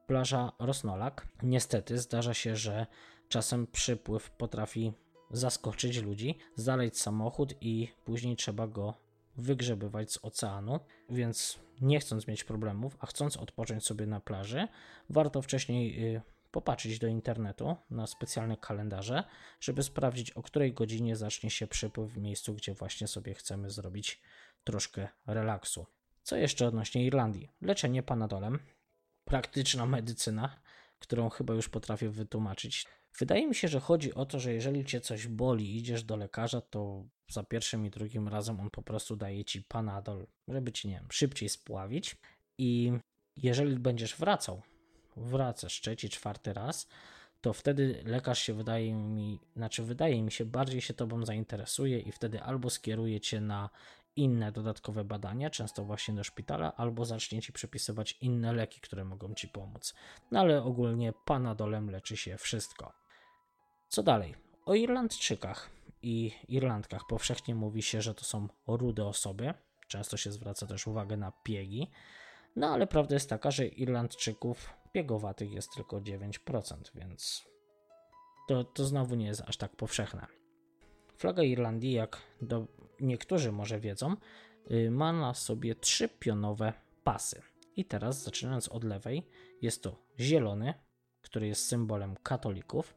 plaża 0.06 0.52
Rosnolak. 0.58 1.28
Niestety 1.42 1.98
zdarza 1.98 2.34
się, 2.34 2.56
że 2.56 2.86
czasem 3.28 3.66
przypływ 3.66 4.30
potrafi 4.30 4.92
zaskoczyć 5.30 6.02
ludzi, 6.02 6.38
zaleć 6.54 7.00
samochód 7.00 7.54
i 7.60 7.88
później 8.04 8.36
trzeba 8.36 8.66
go 8.66 8.94
wygrzebywać 9.36 10.12
z 10.12 10.18
oceanu, 10.22 10.80
więc 11.10 11.58
nie 11.80 12.00
chcąc 12.00 12.26
mieć 12.26 12.44
problemów, 12.44 12.96
a 13.00 13.06
chcąc 13.06 13.36
odpocząć 13.36 13.84
sobie 13.84 14.06
na 14.06 14.20
plaży, 14.20 14.68
warto 15.10 15.42
wcześniej 15.42 16.14
y, 16.16 16.22
popatrzeć 16.50 16.98
do 16.98 17.06
internetu 17.06 17.76
na 17.90 18.06
specjalne 18.06 18.56
kalendarze, 18.56 19.24
żeby 19.60 19.82
sprawdzić, 19.82 20.30
o 20.30 20.42
której 20.42 20.72
godzinie 20.72 21.16
zacznie 21.16 21.50
się 21.50 21.66
przypływ 21.66 22.12
w 22.12 22.18
miejscu, 22.18 22.54
gdzie 22.54 22.74
właśnie 22.74 23.08
sobie 23.08 23.34
chcemy 23.34 23.70
zrobić 23.70 24.20
troszkę 24.64 25.08
relaksu. 25.26 25.86
Co 26.22 26.36
jeszcze 26.36 26.66
odnośnie 26.66 27.06
Irlandii? 27.06 27.50
Leczenie 27.60 28.02
panadolem, 28.02 28.58
praktyczna 29.24 29.86
medycyna, 29.86 30.60
którą 30.98 31.28
chyba 31.28 31.54
już 31.54 31.68
potrafię 31.68 32.08
wytłumaczyć. 32.08 32.86
Wydaje 33.18 33.46
mi 33.46 33.54
się, 33.54 33.68
że 33.68 33.80
chodzi 33.80 34.14
o 34.14 34.26
to, 34.26 34.40
że 34.40 34.52
jeżeli 34.52 34.84
cię 34.84 35.00
coś 35.00 35.26
boli 35.26 35.76
idziesz 35.76 36.04
do 36.04 36.16
lekarza, 36.16 36.60
to 36.60 37.04
za 37.28 37.42
pierwszym 37.42 37.86
i 37.86 37.90
drugim 37.90 38.28
razem 38.28 38.60
on 38.60 38.70
po 38.70 38.82
prostu 38.82 39.16
daje 39.16 39.44
ci 39.44 39.62
panadol, 39.62 40.26
żeby 40.48 40.72
ci, 40.72 40.88
nie 40.88 40.94
wiem, 40.94 41.08
szybciej 41.10 41.48
spławić. 41.48 42.16
I 42.58 42.92
jeżeli 43.36 43.76
będziesz 43.78 44.16
wracał, 44.16 44.62
wracasz 45.16 45.80
trzeci, 45.80 46.08
czwarty 46.08 46.52
raz, 46.52 46.88
to 47.40 47.52
wtedy 47.52 48.02
lekarz 48.04 48.38
się 48.38 48.54
wydaje 48.54 48.94
mi, 48.94 49.40
znaczy 49.56 49.82
wydaje 49.82 50.22
mi 50.22 50.32
się, 50.32 50.44
bardziej 50.44 50.80
się 50.80 50.94
tobą 50.94 51.24
zainteresuje 51.24 51.98
i 51.98 52.12
wtedy 52.12 52.42
albo 52.42 52.70
skieruje 52.70 53.20
cię 53.20 53.40
na 53.40 53.70
inne 54.16 54.52
dodatkowe 54.52 55.04
badania, 55.04 55.50
często 55.50 55.84
właśnie 55.84 56.14
do 56.14 56.24
szpitala, 56.24 56.76
albo 56.76 57.04
zacznie 57.04 57.42
ci 57.42 57.52
przepisywać 57.52 58.18
inne 58.20 58.52
leki, 58.52 58.80
które 58.80 59.04
mogą 59.04 59.34
ci 59.34 59.48
pomóc. 59.48 59.94
No 60.30 60.40
ale 60.40 60.62
ogólnie 60.62 61.12
panadolem 61.24 61.90
leczy 61.90 62.16
się 62.16 62.38
wszystko. 62.38 63.05
Co 63.96 64.02
dalej? 64.02 64.34
O 64.66 64.74
Irlandczykach 64.74 65.70
i 66.02 66.32
Irlandkach 66.48 67.06
powszechnie 67.06 67.54
mówi 67.54 67.82
się, 67.82 68.02
że 68.02 68.14
to 68.14 68.24
są 68.24 68.48
rude 68.66 69.06
osoby. 69.06 69.54
Często 69.88 70.16
się 70.16 70.32
zwraca 70.32 70.66
też 70.66 70.86
uwagę 70.86 71.16
na 71.16 71.32
piegi. 71.42 71.90
No 72.56 72.68
ale 72.68 72.86
prawda 72.86 73.14
jest 73.14 73.30
taka, 73.30 73.50
że 73.50 73.66
Irlandczyków 73.66 74.70
piegowatych 74.92 75.52
jest 75.52 75.74
tylko 75.74 76.00
9%, 76.00 76.76
więc 76.94 77.44
to, 78.48 78.64
to 78.64 78.84
znowu 78.84 79.14
nie 79.14 79.26
jest 79.26 79.42
aż 79.46 79.56
tak 79.56 79.76
powszechne. 79.76 80.26
Flaga 81.18 81.42
Irlandii, 81.42 81.92
jak 81.92 82.22
do, 82.42 82.66
niektórzy 83.00 83.52
może 83.52 83.80
wiedzą, 83.80 84.16
y, 84.70 84.90
ma 84.90 85.12
na 85.12 85.34
sobie 85.34 85.74
trzy 85.74 86.08
pionowe 86.08 86.72
pasy. 87.04 87.42
I 87.76 87.84
teraz, 87.84 88.22
zaczynając 88.22 88.68
od 88.68 88.84
lewej, 88.84 89.26
jest 89.62 89.82
to 89.82 89.96
zielony, 90.20 90.74
który 91.22 91.46
jest 91.46 91.68
symbolem 91.68 92.16
katolików, 92.22 92.94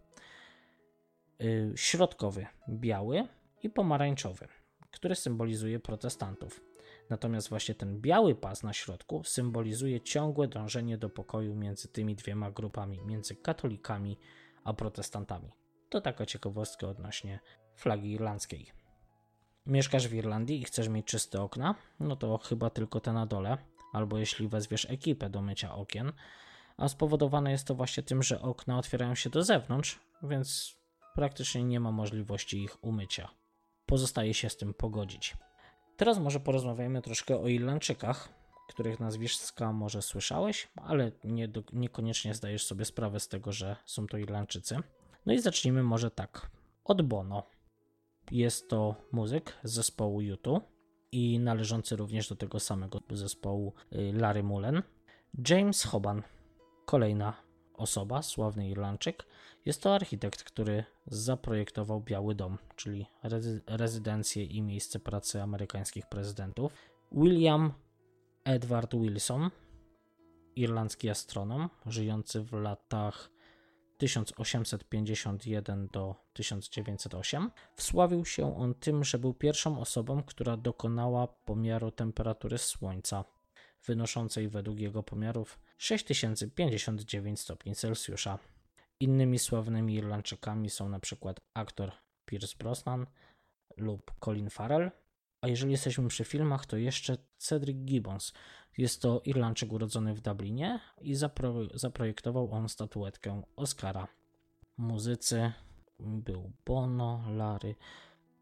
środkowy 1.76 2.46
biały 2.70 3.28
i 3.64 3.70
pomarańczowy, 3.70 4.48
który 4.92 5.16
symbolizuje 5.16 5.80
protestantów. 5.80 6.62
Natomiast 7.10 7.50
właśnie 7.50 7.76
ten 7.76 8.02
biały 8.02 8.36
pas 8.36 8.64
na 8.64 8.74
środku 8.74 9.24
symbolizuje 9.24 10.02
ciągłe 10.02 10.48
dążenie 10.48 10.98
do 10.98 11.10
pokoju 11.10 11.56
między 11.56 11.88
tymi 11.88 12.16
dwiema 12.16 12.52
grupami, 12.52 13.02
między 13.06 13.36
katolikami 13.36 14.18
a 14.64 14.74
protestantami. 14.74 15.52
To 15.90 16.02
taka 16.02 16.26
ciekawostka 16.26 16.88
odnośnie 16.88 17.40
flagi 17.76 18.12
irlandzkiej. 18.12 18.72
Mieszkasz 19.66 20.08
w 20.08 20.14
Irlandii 20.14 20.62
i 20.62 20.64
chcesz 20.64 20.88
mieć 20.88 21.06
czyste 21.06 21.42
okna? 21.42 21.76
No 22.00 22.16
to 22.16 22.38
chyba 22.38 22.70
tylko 22.70 23.00
te 23.00 23.14
na 23.14 23.26
dole, 23.26 23.58
albo 23.94 24.18
jeśli 24.18 24.48
wezwiesz 24.48 24.90
ekipę 24.90 25.30
do 25.30 25.42
mycia 25.42 25.76
okien. 25.76 26.12
A 26.78 26.88
spowodowane 26.88 27.52
jest 27.52 27.68
to 27.68 27.76
właśnie 27.76 28.04
tym, 28.04 28.24
że 28.24 28.42
okna 28.42 28.78
otwierają 28.78 29.16
się 29.16 29.30
do 29.30 29.44
zewnątrz, 29.44 30.00
więc 30.24 30.79
praktycznie 31.16 31.64
nie 31.64 31.80
ma 31.80 31.92
możliwości 31.92 32.64
ich 32.64 32.84
umycia. 32.84 33.30
Pozostaje 33.86 34.34
się 34.34 34.50
z 34.50 34.58
tym 34.58 34.74
pogodzić. 34.74 35.38
Teraz 35.98 36.20
może 36.20 36.40
porozmawiajmy 36.40 37.02
troszkę 37.02 37.40
o 37.40 37.48
Irlandczykach, 37.48 38.30
których 38.70 39.00
nazwiska 39.00 39.74
może 39.74 40.02
słyszałeś, 40.02 40.68
ale 40.76 41.12
nie 41.24 41.48
do, 41.48 41.64
niekoniecznie 41.74 42.34
zdajesz 42.34 42.66
sobie 42.66 42.86
sprawę 42.86 43.20
z 43.20 43.28
tego, 43.28 43.52
że 43.52 43.76
są 43.86 44.08
to 44.08 44.18
Irlandczycy. 44.18 44.78
No 45.26 45.34
i 45.34 45.40
zacznijmy 45.40 45.84
może 45.84 46.12
tak. 46.12 46.52
Od 46.84 47.02
Bono. 47.02 47.44
Jest 48.32 48.70
to 48.70 48.96
muzyk 49.12 49.58
z 49.64 49.74
zespołu 49.74 50.22
YouTube 50.22 50.64
i 51.12 51.40
należący 51.40 51.96
również 51.96 52.30
do 52.30 52.36
tego 52.36 52.60
samego 52.60 53.00
zespołu 53.12 53.74
y, 53.94 54.14
Larry 54.14 54.44
Mullen. 54.44 54.84
James 55.50 55.84
Hoban, 55.84 56.24
kolejna 56.86 57.49
osoba, 57.80 58.22
sławny 58.22 58.70
Irlandczyk. 58.70 59.26
Jest 59.66 59.84
to 59.84 59.96
architekt, 59.96 60.44
który 60.44 60.84
zaprojektował 61.08 62.02
Biały 62.02 62.36
Dom, 62.36 62.58
czyli 62.76 63.06
rezydencję 63.68 64.44
i 64.44 64.62
miejsce 64.62 65.00
pracy 65.00 65.42
amerykańskich 65.42 66.06
prezydentów. 66.06 66.74
William 67.12 67.74
Edward 68.44 68.96
Wilson, 68.96 69.50
irlandzki 70.56 71.10
astronom, 71.10 71.70
żyjący 71.86 72.42
w 72.42 72.54
latach 72.54 73.32
1851 73.98 75.88
do 75.88 76.16
1908. 76.34 77.52
Wsławił 77.76 78.26
się 78.26 78.58
on 78.58 78.74
tym, 78.74 79.04
że 79.04 79.20
był 79.20 79.34
pierwszą 79.34 79.80
osobą, 79.80 80.24
która 80.24 80.58
dokonała 80.58 81.28
pomiaru 81.28 81.92
temperatury 81.92 82.58
Słońca, 82.58 83.26
wynoszącej 83.86 84.50
według 84.50 84.80
jego 84.80 85.04
pomiarów 85.04 85.60
6059 85.78 87.40
stopni 87.40 87.76
Celsjusza. 87.76 88.40
Innymi 89.00 89.40
sławnymi 89.40 89.96
Irlandczykami 89.96 90.70
są 90.70 90.90
na 90.90 91.00
przykład 91.00 91.40
aktor 91.54 91.92
Pierce 92.26 92.58
Brosnan 92.58 93.06
lub 93.78 94.12
Colin 94.20 94.50
Farrell. 94.50 94.92
A 95.42 95.48
jeżeli 95.48 95.72
jesteśmy 95.72 96.08
przy 96.08 96.24
filmach, 96.24 96.66
to 96.66 96.78
jeszcze 96.78 97.18
Cedric 97.38 97.78
Gibbons. 97.78 98.34
Jest 98.78 99.02
to 99.02 99.22
Irlandczyk 99.26 99.74
urodzony 99.74 100.14
w 100.14 100.22
Dublinie 100.22 100.80
i 101.02 101.16
zapro 101.16 101.54
zaprojektował 101.74 102.52
on 102.52 102.70
statuetkę 102.70 103.42
Oscara. 103.56 104.08
Muzycy 104.78 105.52
był 106.00 106.52
Bono, 106.66 107.24
Larry, 107.30 107.76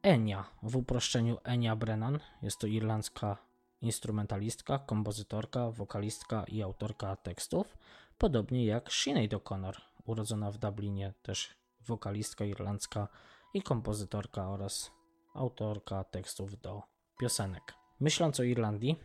Enia, 0.01 0.49
w 0.63 0.75
uproszczeniu 0.75 1.37
Enia 1.43 1.75
Brennan. 1.75 2.19
Jest 2.41 2.57
to 2.57 2.67
irlandzka 2.67 3.46
instrumentalistka, 3.81 4.79
kompozytorka, 4.79 5.71
wokalistka 5.71 6.43
i 6.43 6.61
autorka 6.61 7.15
tekstów, 7.15 7.77
podobnie 8.17 8.65
jak 8.65 8.91
Sinead 8.91 9.31
O'Connor, 9.31 9.75
urodzona 10.05 10.51
w 10.51 10.57
Dublinie 10.57 11.13
też 11.21 11.57
wokalistka 11.85 12.45
irlandzka 12.45 13.07
i 13.53 13.61
kompozytorka 13.61 14.49
oraz 14.49 14.91
autorka 15.33 16.03
tekstów 16.03 16.61
do 16.61 16.81
piosenek. 17.19 17.73
Myśląc 17.99 18.39
o 18.39 18.43
Irlandii, 18.43 18.95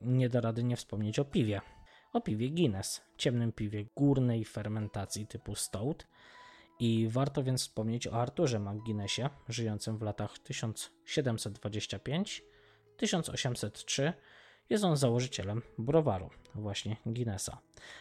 nie 0.00 0.28
da 0.28 0.40
rady 0.40 0.64
nie 0.64 0.76
wspomnieć 0.76 1.18
o 1.18 1.24
piwie. 1.24 1.60
O 2.12 2.20
piwie 2.20 2.50
Guinness, 2.50 3.02
ciemnym 3.16 3.52
piwie 3.52 3.84
górnej 3.96 4.44
fermentacji 4.44 5.26
typu 5.26 5.54
stout. 5.54 6.06
I 6.78 7.08
warto 7.10 7.42
więc 7.42 7.60
wspomnieć 7.60 8.06
o 8.06 8.12
Arturze 8.12 8.58
McGuinnessie, 8.58 9.22
żyjącym 9.48 9.98
w 9.98 10.02
latach 10.02 10.38
1725-1803. 12.96 14.12
Jest 14.70 14.84
on 14.84 14.96
założycielem 14.96 15.62
browaru, 15.78 16.30
właśnie 16.54 16.96
Guinnessa. 17.06 17.58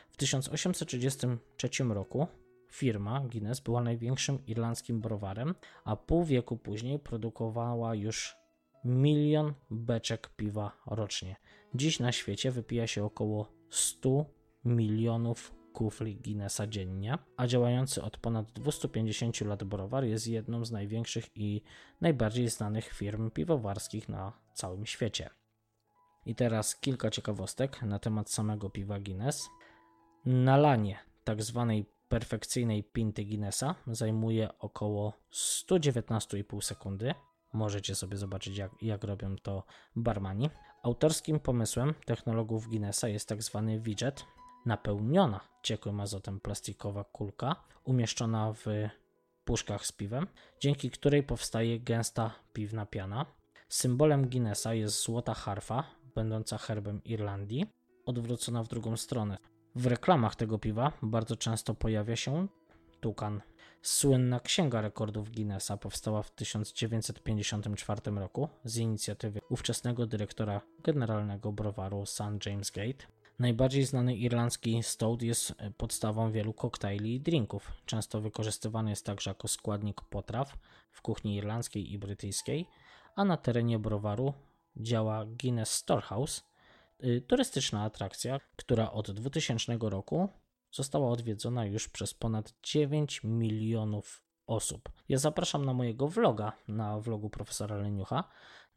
W 0.09 0.17
1833 0.17 1.83
roku 1.83 2.27
firma 2.71 3.19
Guinness 3.19 3.59
była 3.59 3.81
największym 3.81 4.45
irlandzkim 4.45 5.01
browarem, 5.01 5.55
a 5.83 5.95
pół 5.95 6.23
wieku 6.23 6.57
później 6.57 6.99
produkowała 6.99 7.95
już 7.95 8.35
milion 8.85 9.53
beczek 9.69 10.29
piwa 10.35 10.71
rocznie. 10.85 11.35
Dziś 11.75 11.99
na 11.99 12.11
świecie 12.11 12.51
wypija 12.51 12.87
się 12.87 13.03
około 13.03 13.51
100 13.69 14.25
milionów 14.65 15.62
kufli 15.73 16.15
Guinnessa 16.15 16.67
dziennie, 16.67 17.17
a 17.37 17.47
działający 17.47 18.01
od 18.03 18.17
ponad 18.17 18.51
250 18.51 19.41
lat 19.41 19.63
browar 19.63 20.03
jest 20.03 20.27
jedną 20.27 20.65
z 20.65 20.71
największych 20.71 21.25
i 21.35 21.61
najbardziej 22.01 22.49
znanych 22.49 22.93
firm 22.93 23.31
piwowarskich 23.31 24.09
na 24.09 24.33
całym 24.53 24.85
świecie. 24.85 25.29
I 26.25 26.35
teraz 26.35 26.75
kilka 26.75 27.09
ciekawostek 27.09 27.81
na 27.81 27.99
temat 27.99 28.29
samego 28.29 28.69
piwa 28.69 28.99
Guinness. 28.99 29.49
Nalanie 30.25 30.99
tak 31.23 31.43
zwanej 31.43 31.85
perfekcyjnej 32.09 32.83
pinty 32.83 33.25
Guinnessa 33.25 33.75
zajmuje 33.87 34.59
około 34.59 35.13
119,5 35.31 36.61
sekundy. 36.61 37.13
Możecie 37.53 37.95
sobie 37.95 38.17
zobaczyć, 38.17 38.57
jak, 38.57 38.71
jak 38.81 39.03
robią 39.03 39.35
to 39.35 39.63
barmani. 39.95 40.49
Autorskim 40.83 41.39
pomysłem 41.39 41.93
technologów 42.05 42.67
Guinnessa 42.67 43.07
jest 43.07 43.29
tak 43.29 43.43
zwany 43.43 43.79
widget, 43.79 44.25
napełniona 44.65 45.39
ciekłym 45.63 45.99
azotem 45.99 46.39
plastikowa 46.39 47.03
kulka, 47.03 47.55
umieszczona 47.83 48.53
w 48.53 48.65
puszkach 49.45 49.85
z 49.85 49.91
piwem, 49.91 50.27
dzięki 50.59 50.91
której 50.91 51.23
powstaje 51.23 51.79
gęsta 51.79 52.31
piwna 52.53 52.85
piana. 52.85 53.25
Symbolem 53.69 54.29
Guinnessa 54.29 54.73
jest 54.73 55.03
złota 55.03 55.33
harfa, 55.33 55.83
będąca 56.15 56.57
herbem 56.57 57.03
Irlandii, 57.03 57.65
odwrócona 58.05 58.63
w 58.63 58.67
drugą 58.67 58.97
stronę. 58.97 59.37
W 59.75 59.87
reklamach 59.87 60.35
tego 60.35 60.59
piwa 60.59 60.91
bardzo 61.01 61.35
często 61.35 61.73
pojawia 61.73 62.15
się 62.15 62.47
tukan. 63.01 63.41
Słynna 63.81 64.39
Księga 64.39 64.81
Rekordów 64.81 65.31
Guinnessa 65.31 65.77
powstała 65.77 66.23
w 66.23 66.31
1954 66.31 68.11
roku 68.11 68.49
z 68.63 68.77
inicjatywy 68.77 69.41
ówczesnego 69.49 70.05
dyrektora 70.05 70.61
generalnego 70.83 71.51
browaru 71.51 72.05
St. 72.05 72.45
James 72.45 72.71
Gate. 72.71 73.05
Najbardziej 73.39 73.85
znany 73.85 74.15
irlandzki 74.15 74.83
stout 74.83 75.21
jest 75.21 75.53
podstawą 75.77 76.31
wielu 76.31 76.53
koktajli 76.53 77.15
i 77.15 77.21
drinków. 77.21 77.71
Często 77.85 78.21
wykorzystywany 78.21 78.89
jest 78.89 79.05
także 79.05 79.29
jako 79.29 79.47
składnik 79.47 80.01
potraw 80.01 80.57
w 80.91 81.01
kuchni 81.01 81.35
irlandzkiej 81.35 81.93
i 81.93 81.99
brytyjskiej, 81.99 82.67
a 83.15 83.25
na 83.25 83.37
terenie 83.37 83.79
browaru 83.79 84.33
działa 84.77 85.25
Guinness 85.25 85.71
Storehouse, 85.71 86.41
y, 87.03 87.21
turystyczna 87.21 87.83
atrakcja, 87.83 88.39
która 88.55 88.91
od 88.91 89.11
2000 89.11 89.77
roku 89.89 90.29
została 90.71 91.09
odwiedzona 91.09 91.65
już 91.65 91.89
przez 91.89 92.13
ponad 92.13 92.53
9 92.63 93.21
milionów 93.23 94.23
osób. 94.47 94.89
Ja 95.09 95.17
zapraszam 95.17 95.65
na 95.65 95.73
mojego 95.73 96.07
vloga, 96.07 96.53
na 96.67 96.99
vlogu 96.99 97.29
profesora 97.29 97.75
Leniucha, 97.75 98.23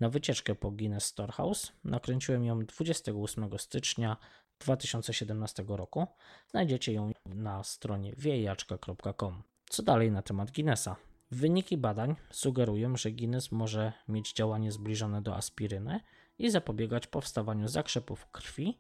na 0.01 0.09
wycieczkę 0.09 0.55
po 0.55 0.71
Guinness 0.71 1.05
Storehouse. 1.05 1.73
Nakręciłem 1.85 2.45
ją 2.45 2.64
28 2.66 3.59
stycznia 3.59 4.16
2017 4.59 5.64
roku. 5.69 6.07
Znajdziecie 6.51 6.92
ją 6.92 7.11
na 7.25 7.62
stronie 7.62 8.12
wiejaczka.com. 8.19 9.42
Co 9.69 9.83
dalej 9.83 10.11
na 10.11 10.23
temat 10.23 10.51
Guinnessa? 10.51 10.97
Wyniki 11.31 11.77
badań 11.77 12.16
sugerują, 12.31 12.97
że 12.97 13.11
Guinness 13.11 13.53
może 13.53 13.92
mieć 14.09 14.33
działanie 14.33 14.73
zbliżone 14.73 15.23
do 15.23 15.37
aspiryny 15.37 16.01
i 16.38 16.51
zapobiegać 16.51 17.07
powstawaniu 17.07 17.69
zakrzepów 17.69 18.27
krwi 18.27 18.79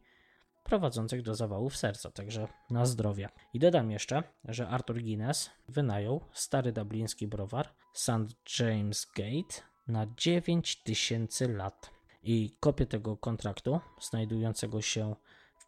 prowadzących 0.66 1.22
do 1.22 1.34
zawałów 1.34 1.76
serca, 1.76 2.10
także 2.10 2.48
na 2.70 2.86
zdrowie. 2.86 3.28
I 3.54 3.58
dodam 3.58 3.90
jeszcze, 3.90 4.22
że 4.44 4.68
Arthur 4.68 5.02
Guinness 5.02 5.50
wynajął 5.68 6.20
stary 6.32 6.72
dubliński 6.72 7.26
browar 7.26 7.74
St. 7.92 8.58
James 8.58 9.06
Gate 9.16 9.62
na 9.88 10.06
9000 10.06 11.48
lat. 11.48 11.90
I 12.22 12.56
kopię 12.60 12.86
tego 12.86 13.16
kontraktu, 13.16 13.80
znajdującego 14.00 14.82
się 14.82 15.16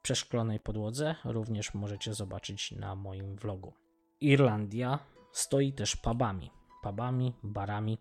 przeszklonej 0.03 0.61
podłodze, 0.61 1.15
również 1.25 1.75
możecie 1.75 2.15
zobaczyć 2.15 2.73
na 2.73 2.95
moim 2.95 3.37
vlogu. 3.37 3.75
Irlandia 4.21 4.99
stoi 5.33 5.73
też 5.73 5.97
pubami 5.97 6.51
pubami, 6.83 7.35
barami. 7.43 7.99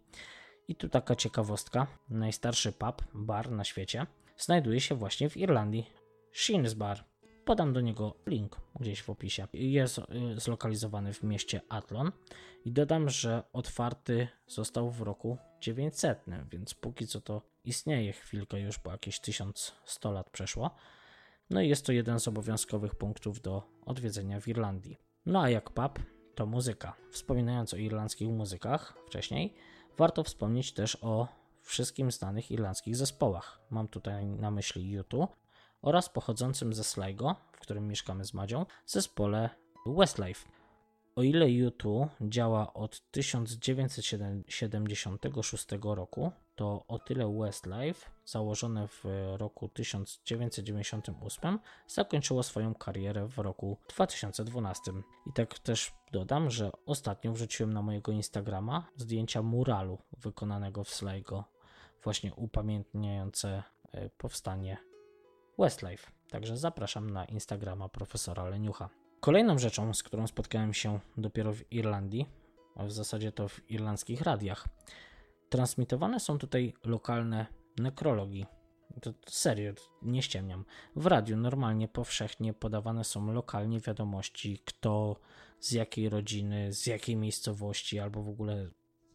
I 0.68 0.76
tu 0.76 0.90
taka 0.90 1.16
ciekawostka: 1.16 1.88
najstarszy 2.10 2.72
pub, 2.72 3.04
bar 3.14 3.52
na 3.52 3.64
świecie, 3.64 4.06
znajduje 4.38 4.82
się 4.82 4.96
właśnie 4.96 5.30
w 5.30 5.38
Irlandii. 5.38 5.90
Sheen's 6.34 6.74
Bar. 6.74 7.04
Podam 7.46 7.74
do 7.74 7.82
niego 7.82 8.16
link 8.26 8.62
gdzieś 8.80 9.02
w 9.02 9.10
opisie. 9.10 9.48
Jest 9.54 9.98
y, 9.98 10.04
zlokalizowany 10.40 11.14
w 11.14 11.24
mieście 11.24 11.62
Athlon 11.70 12.12
i 12.66 12.72
dodam, 12.72 13.10
że 13.10 13.44
otwarty 13.54 14.28
został 14.48 14.92
w 14.92 15.02
roku 15.02 15.38
900, 15.62 16.26
więc 16.52 16.74
póki 16.74 17.08
co 17.08 17.22
to 17.22 17.42
istnieje 17.64 18.14
chwilkę 18.14 18.60
już, 18.60 18.80
bo 18.80 18.92
jakieś 18.92 19.20
1100 19.20 20.12
lat 20.12 20.30
przeszło. 20.30 20.76
No 21.50 21.62
i 21.62 21.70
jest 21.70 21.86
to 21.86 21.92
jeden 21.92 22.20
z 22.20 22.28
obowiązkowych 22.28 22.96
punktów 22.96 23.42
do 23.42 23.64
odwiedzenia 23.86 24.40
w 24.40 24.48
Irlandii. 24.48 24.98
No 25.26 25.42
a 25.42 25.50
jak 25.50 25.70
pub, 25.70 26.00
to 26.36 26.46
muzyka. 26.46 26.96
Wspominając 27.12 27.74
o 27.74 27.78
irlandzkich 27.78 28.30
muzykach 28.30 28.98
wcześniej, 29.08 29.54
warto 29.98 30.24
wspomnieć 30.24 30.74
też 30.74 30.98
o 31.02 31.28
wszystkim 31.62 32.12
znanych 32.12 32.52
irlandzkich 32.52 32.96
zespołach. 32.96 33.62
Mam 33.70 33.88
tutaj 33.88 34.26
na 34.26 34.52
myśli 34.52 35.00
U2 35.00 35.28
oraz 35.82 36.10
pochodzącym 36.10 36.74
ze 36.74 36.84
Sligo, 36.84 37.36
w 37.52 37.60
którym 37.60 37.88
mieszkamy 37.88 38.26
z 38.26 38.34
Madzią, 38.34 38.66
zespole 38.86 39.50
Westlife. 39.86 40.50
O 41.16 41.24
ile 41.24 41.46
U2 41.46 42.08
działa 42.22 42.74
od 42.74 43.12
1976 43.12 45.68
roku, 45.82 46.32
to 46.56 46.86
o 46.88 47.00
tyle 47.00 47.38
Westlife, 47.40 48.17
założone 48.28 48.88
w 48.88 49.04
roku 49.38 49.70
1998, 49.70 51.60
zakończyło 51.88 52.44
swoją 52.44 52.76
karierę 52.76 53.28
w 53.28 53.38
roku 53.38 53.78
2012. 53.90 54.92
I 55.26 55.34
tak 55.34 55.60
też 55.60 55.94
dodam, 56.12 56.50
że 56.50 56.72
ostatnio 56.86 57.34
wrzuciłem 57.34 57.74
na 57.74 57.82
mojego 57.82 58.12
Instagrama 58.12 58.88
zdjęcia 58.96 59.42
muralu 59.42 59.98
wykonanego 60.18 60.84
w 60.84 60.90
Sligo, 60.90 61.44
właśnie 62.04 62.34
upamiętniające 62.34 63.64
e, 63.92 64.10
powstanie 64.10 64.78
Westlife. 65.60 66.12
Także 66.30 66.58
zapraszam 66.58 67.10
na 67.10 67.26
Instagrama 67.26 67.90
profesora 67.90 68.50
Leniucha. 68.50 68.90
Kolejną 69.20 69.60
rzeczą, 69.60 69.94
z 69.94 70.04
którą 70.04 70.28
spotkałem 70.28 70.74
się 70.74 71.00
dopiero 71.18 71.54
w 71.54 71.72
Irlandii, 71.72 72.26
a 72.76 72.86
w 72.86 72.92
zasadzie 72.92 73.32
to 73.32 73.48
w 73.48 73.72
irlandzkich 73.72 74.22
radiach, 74.22 74.68
transmitowane 75.50 76.20
są 76.20 76.38
tutaj 76.38 76.74
lokalne 76.84 77.46
nekrologii. 77.78 78.46
To 79.02 79.14
serio, 79.28 79.74
nie 80.02 80.22
ściemniam. 80.24 80.66
W 80.96 81.06
radiu 81.06 81.38
normalnie 81.38 81.88
powszechnie 81.88 82.54
podawane 82.54 83.04
są 83.04 83.32
lokalnie 83.32 83.80
wiadomości, 83.80 84.62
kto 84.66 85.20
z 85.60 85.72
jakiej 85.72 86.10
rodziny, 86.10 86.74
z 86.74 86.88
jakiej 86.88 87.16
miejscowości, 87.16 88.00
albo 88.00 88.24
w 88.24 88.30
ogóle 88.30 88.70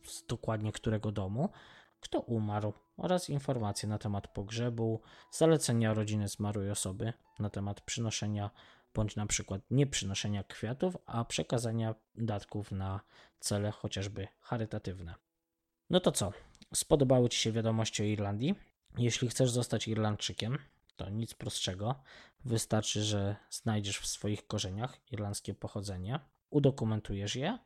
z 0.05 0.27
dokładnie 0.27 0.73
którego 0.73 1.13
domu, 1.13 1.49
kto 2.01 2.21
umarł, 2.21 2.73
oraz 2.97 3.31
informacje 3.31 3.89
na 3.89 3.99
temat 3.99 4.29
pogrzebu, 4.29 5.01
zalecenia 5.31 5.95
rodziny 5.95 6.29
zmarłej 6.29 6.71
osoby 6.71 7.13
na 7.39 7.51
temat 7.51 7.81
przynoszenia 7.81 8.51
bądź 8.95 9.17
na 9.17 9.27
przykład 9.27 9.63
nie 9.71 9.87
przynoszenia 9.87 10.45
kwiatów, 10.45 10.97
a 11.07 11.25
przekazania 11.25 11.95
datków 12.15 12.73
na 12.73 13.01
cele 13.41 13.71
chociażby 13.71 14.29
charytatywne. 14.41 15.15
No 15.91 16.01
to 16.01 16.13
co? 16.13 16.33
Spodobały 16.75 17.29
Ci 17.29 17.39
się 17.39 17.53
wiadomości 17.53 18.03
o 18.03 18.07
Irlandii? 18.07 18.55
Jeśli 18.99 19.29
chcesz 19.29 19.51
zostać 19.51 19.89
Irlandczykiem, 19.89 20.59
to 20.97 21.11
nic 21.11 21.35
prostszego. 21.35 21.95
Wystarczy, 22.45 23.03
że 23.03 23.37
znajdziesz 23.51 23.99
w 23.99 24.07
swoich 24.07 24.47
korzeniach 24.47 25.01
irlandzkie 25.11 25.55
pochodzenie, 25.55 26.21
udokumentujesz 26.51 27.37
je 27.37 27.59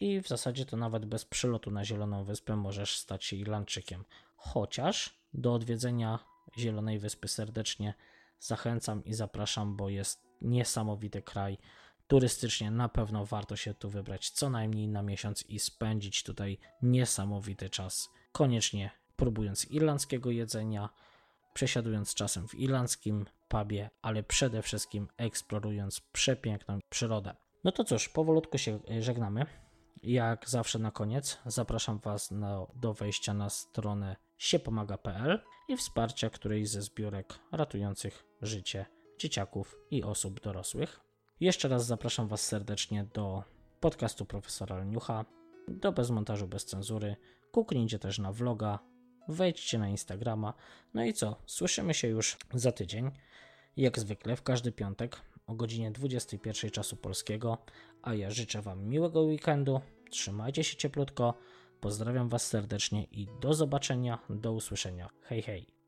i 0.00 0.20
w 0.20 0.28
zasadzie 0.28 0.66
to 0.66 0.76
nawet 0.76 1.06
bez 1.06 1.24
przylotu 1.24 1.70
na 1.70 1.84
Zieloną 1.84 2.24
Wyspę 2.24 2.56
możesz 2.56 2.96
stać 2.96 3.24
się 3.24 3.36
Irlandczykiem. 3.36 4.04
Chociaż 4.36 5.20
do 5.34 5.54
odwiedzenia 5.54 6.18
Zielonej 6.58 6.98
Wyspy 6.98 7.28
serdecznie 7.28 7.94
zachęcam 8.38 9.04
i 9.04 9.14
zapraszam, 9.14 9.76
bo 9.76 9.88
jest 9.88 10.22
niesamowity 10.40 11.22
kraj 11.22 11.58
turystycznie 12.10 12.70
na 12.70 12.88
pewno 12.88 13.26
warto 13.26 13.56
się 13.56 13.74
tu 13.74 13.90
wybrać 13.90 14.30
co 14.30 14.50
najmniej 14.50 14.88
na 14.88 15.02
miesiąc 15.02 15.44
i 15.48 15.58
spędzić 15.58 16.22
tutaj 16.22 16.58
niesamowity 16.82 17.70
czas. 17.70 18.10
Koniecznie 18.32 18.90
próbując 19.16 19.70
irlandzkiego 19.70 20.30
jedzenia, 20.30 20.88
przesiadując 21.54 22.14
czasem 22.14 22.48
w 22.48 22.54
irlandzkim 22.54 23.26
pubie, 23.48 23.90
ale 24.02 24.22
przede 24.22 24.62
wszystkim 24.62 25.08
eksplorując 25.16 26.00
przepiękną 26.00 26.78
przyrodę. 26.90 27.36
No 27.64 27.72
to 27.72 27.84
cóż, 27.84 28.08
powolutku 28.08 28.58
się 28.58 28.78
żegnamy. 29.00 29.46
Jak 30.02 30.48
zawsze 30.48 30.78
na 30.78 30.90
koniec 30.90 31.38
zapraszam 31.46 31.98
Was 31.98 32.30
na, 32.30 32.66
do 32.74 32.94
wejścia 32.94 33.34
na 33.34 33.50
stronę 33.50 34.16
siepomaga.pl 34.38 35.40
i 35.68 35.76
wsparcia 35.76 36.30
którejś 36.30 36.68
ze 36.68 36.82
zbiórek 36.82 37.38
ratujących 37.52 38.26
życie 38.42 38.86
dzieciaków 39.18 39.76
i 39.90 40.02
osób 40.02 40.40
dorosłych. 40.40 41.00
Jeszcze 41.40 41.68
raz 41.68 41.86
zapraszam 41.86 42.28
Was 42.28 42.46
serdecznie 42.46 43.04
do 43.14 43.44
podcastu 43.80 44.24
profesora 44.24 44.76
Leniucha, 44.76 45.24
do 45.68 45.92
Bezmontażu 45.92 46.48
Bez 46.48 46.64
Cenzury. 46.64 47.16
Kuknijcie 47.52 47.98
też 47.98 48.18
na 48.18 48.32
vloga, 48.32 48.78
wejdźcie 49.28 49.78
na 49.78 49.88
Instagrama. 49.88 50.54
No 50.94 51.04
i 51.04 51.12
co? 51.12 51.36
Słyszymy 51.46 51.94
się 51.94 52.08
już 52.08 52.36
za 52.54 52.72
tydzień. 52.72 53.10
Jak 53.76 53.98
zwykle 53.98 54.36
w 54.36 54.42
każdy 54.42 54.72
piątek 54.72 55.20
o 55.46 55.54
godzinie 55.54 55.90
21 55.90 56.70
czasu 56.70 56.96
polskiego, 56.96 57.58
a 58.02 58.14
ja 58.14 58.30
życzę 58.30 58.62
Wam 58.62 58.88
miłego 58.88 59.22
weekendu. 59.22 59.80
Trzymajcie 60.10 60.64
się 60.64 60.76
cieplutko. 60.76 61.34
Pozdrawiam 61.80 62.28
Was 62.28 62.46
serdecznie 62.46 63.04
i 63.04 63.28
do 63.40 63.54
zobaczenia, 63.54 64.18
do 64.30 64.52
usłyszenia. 64.52 65.10
Hej, 65.22 65.42
hej. 65.42 65.79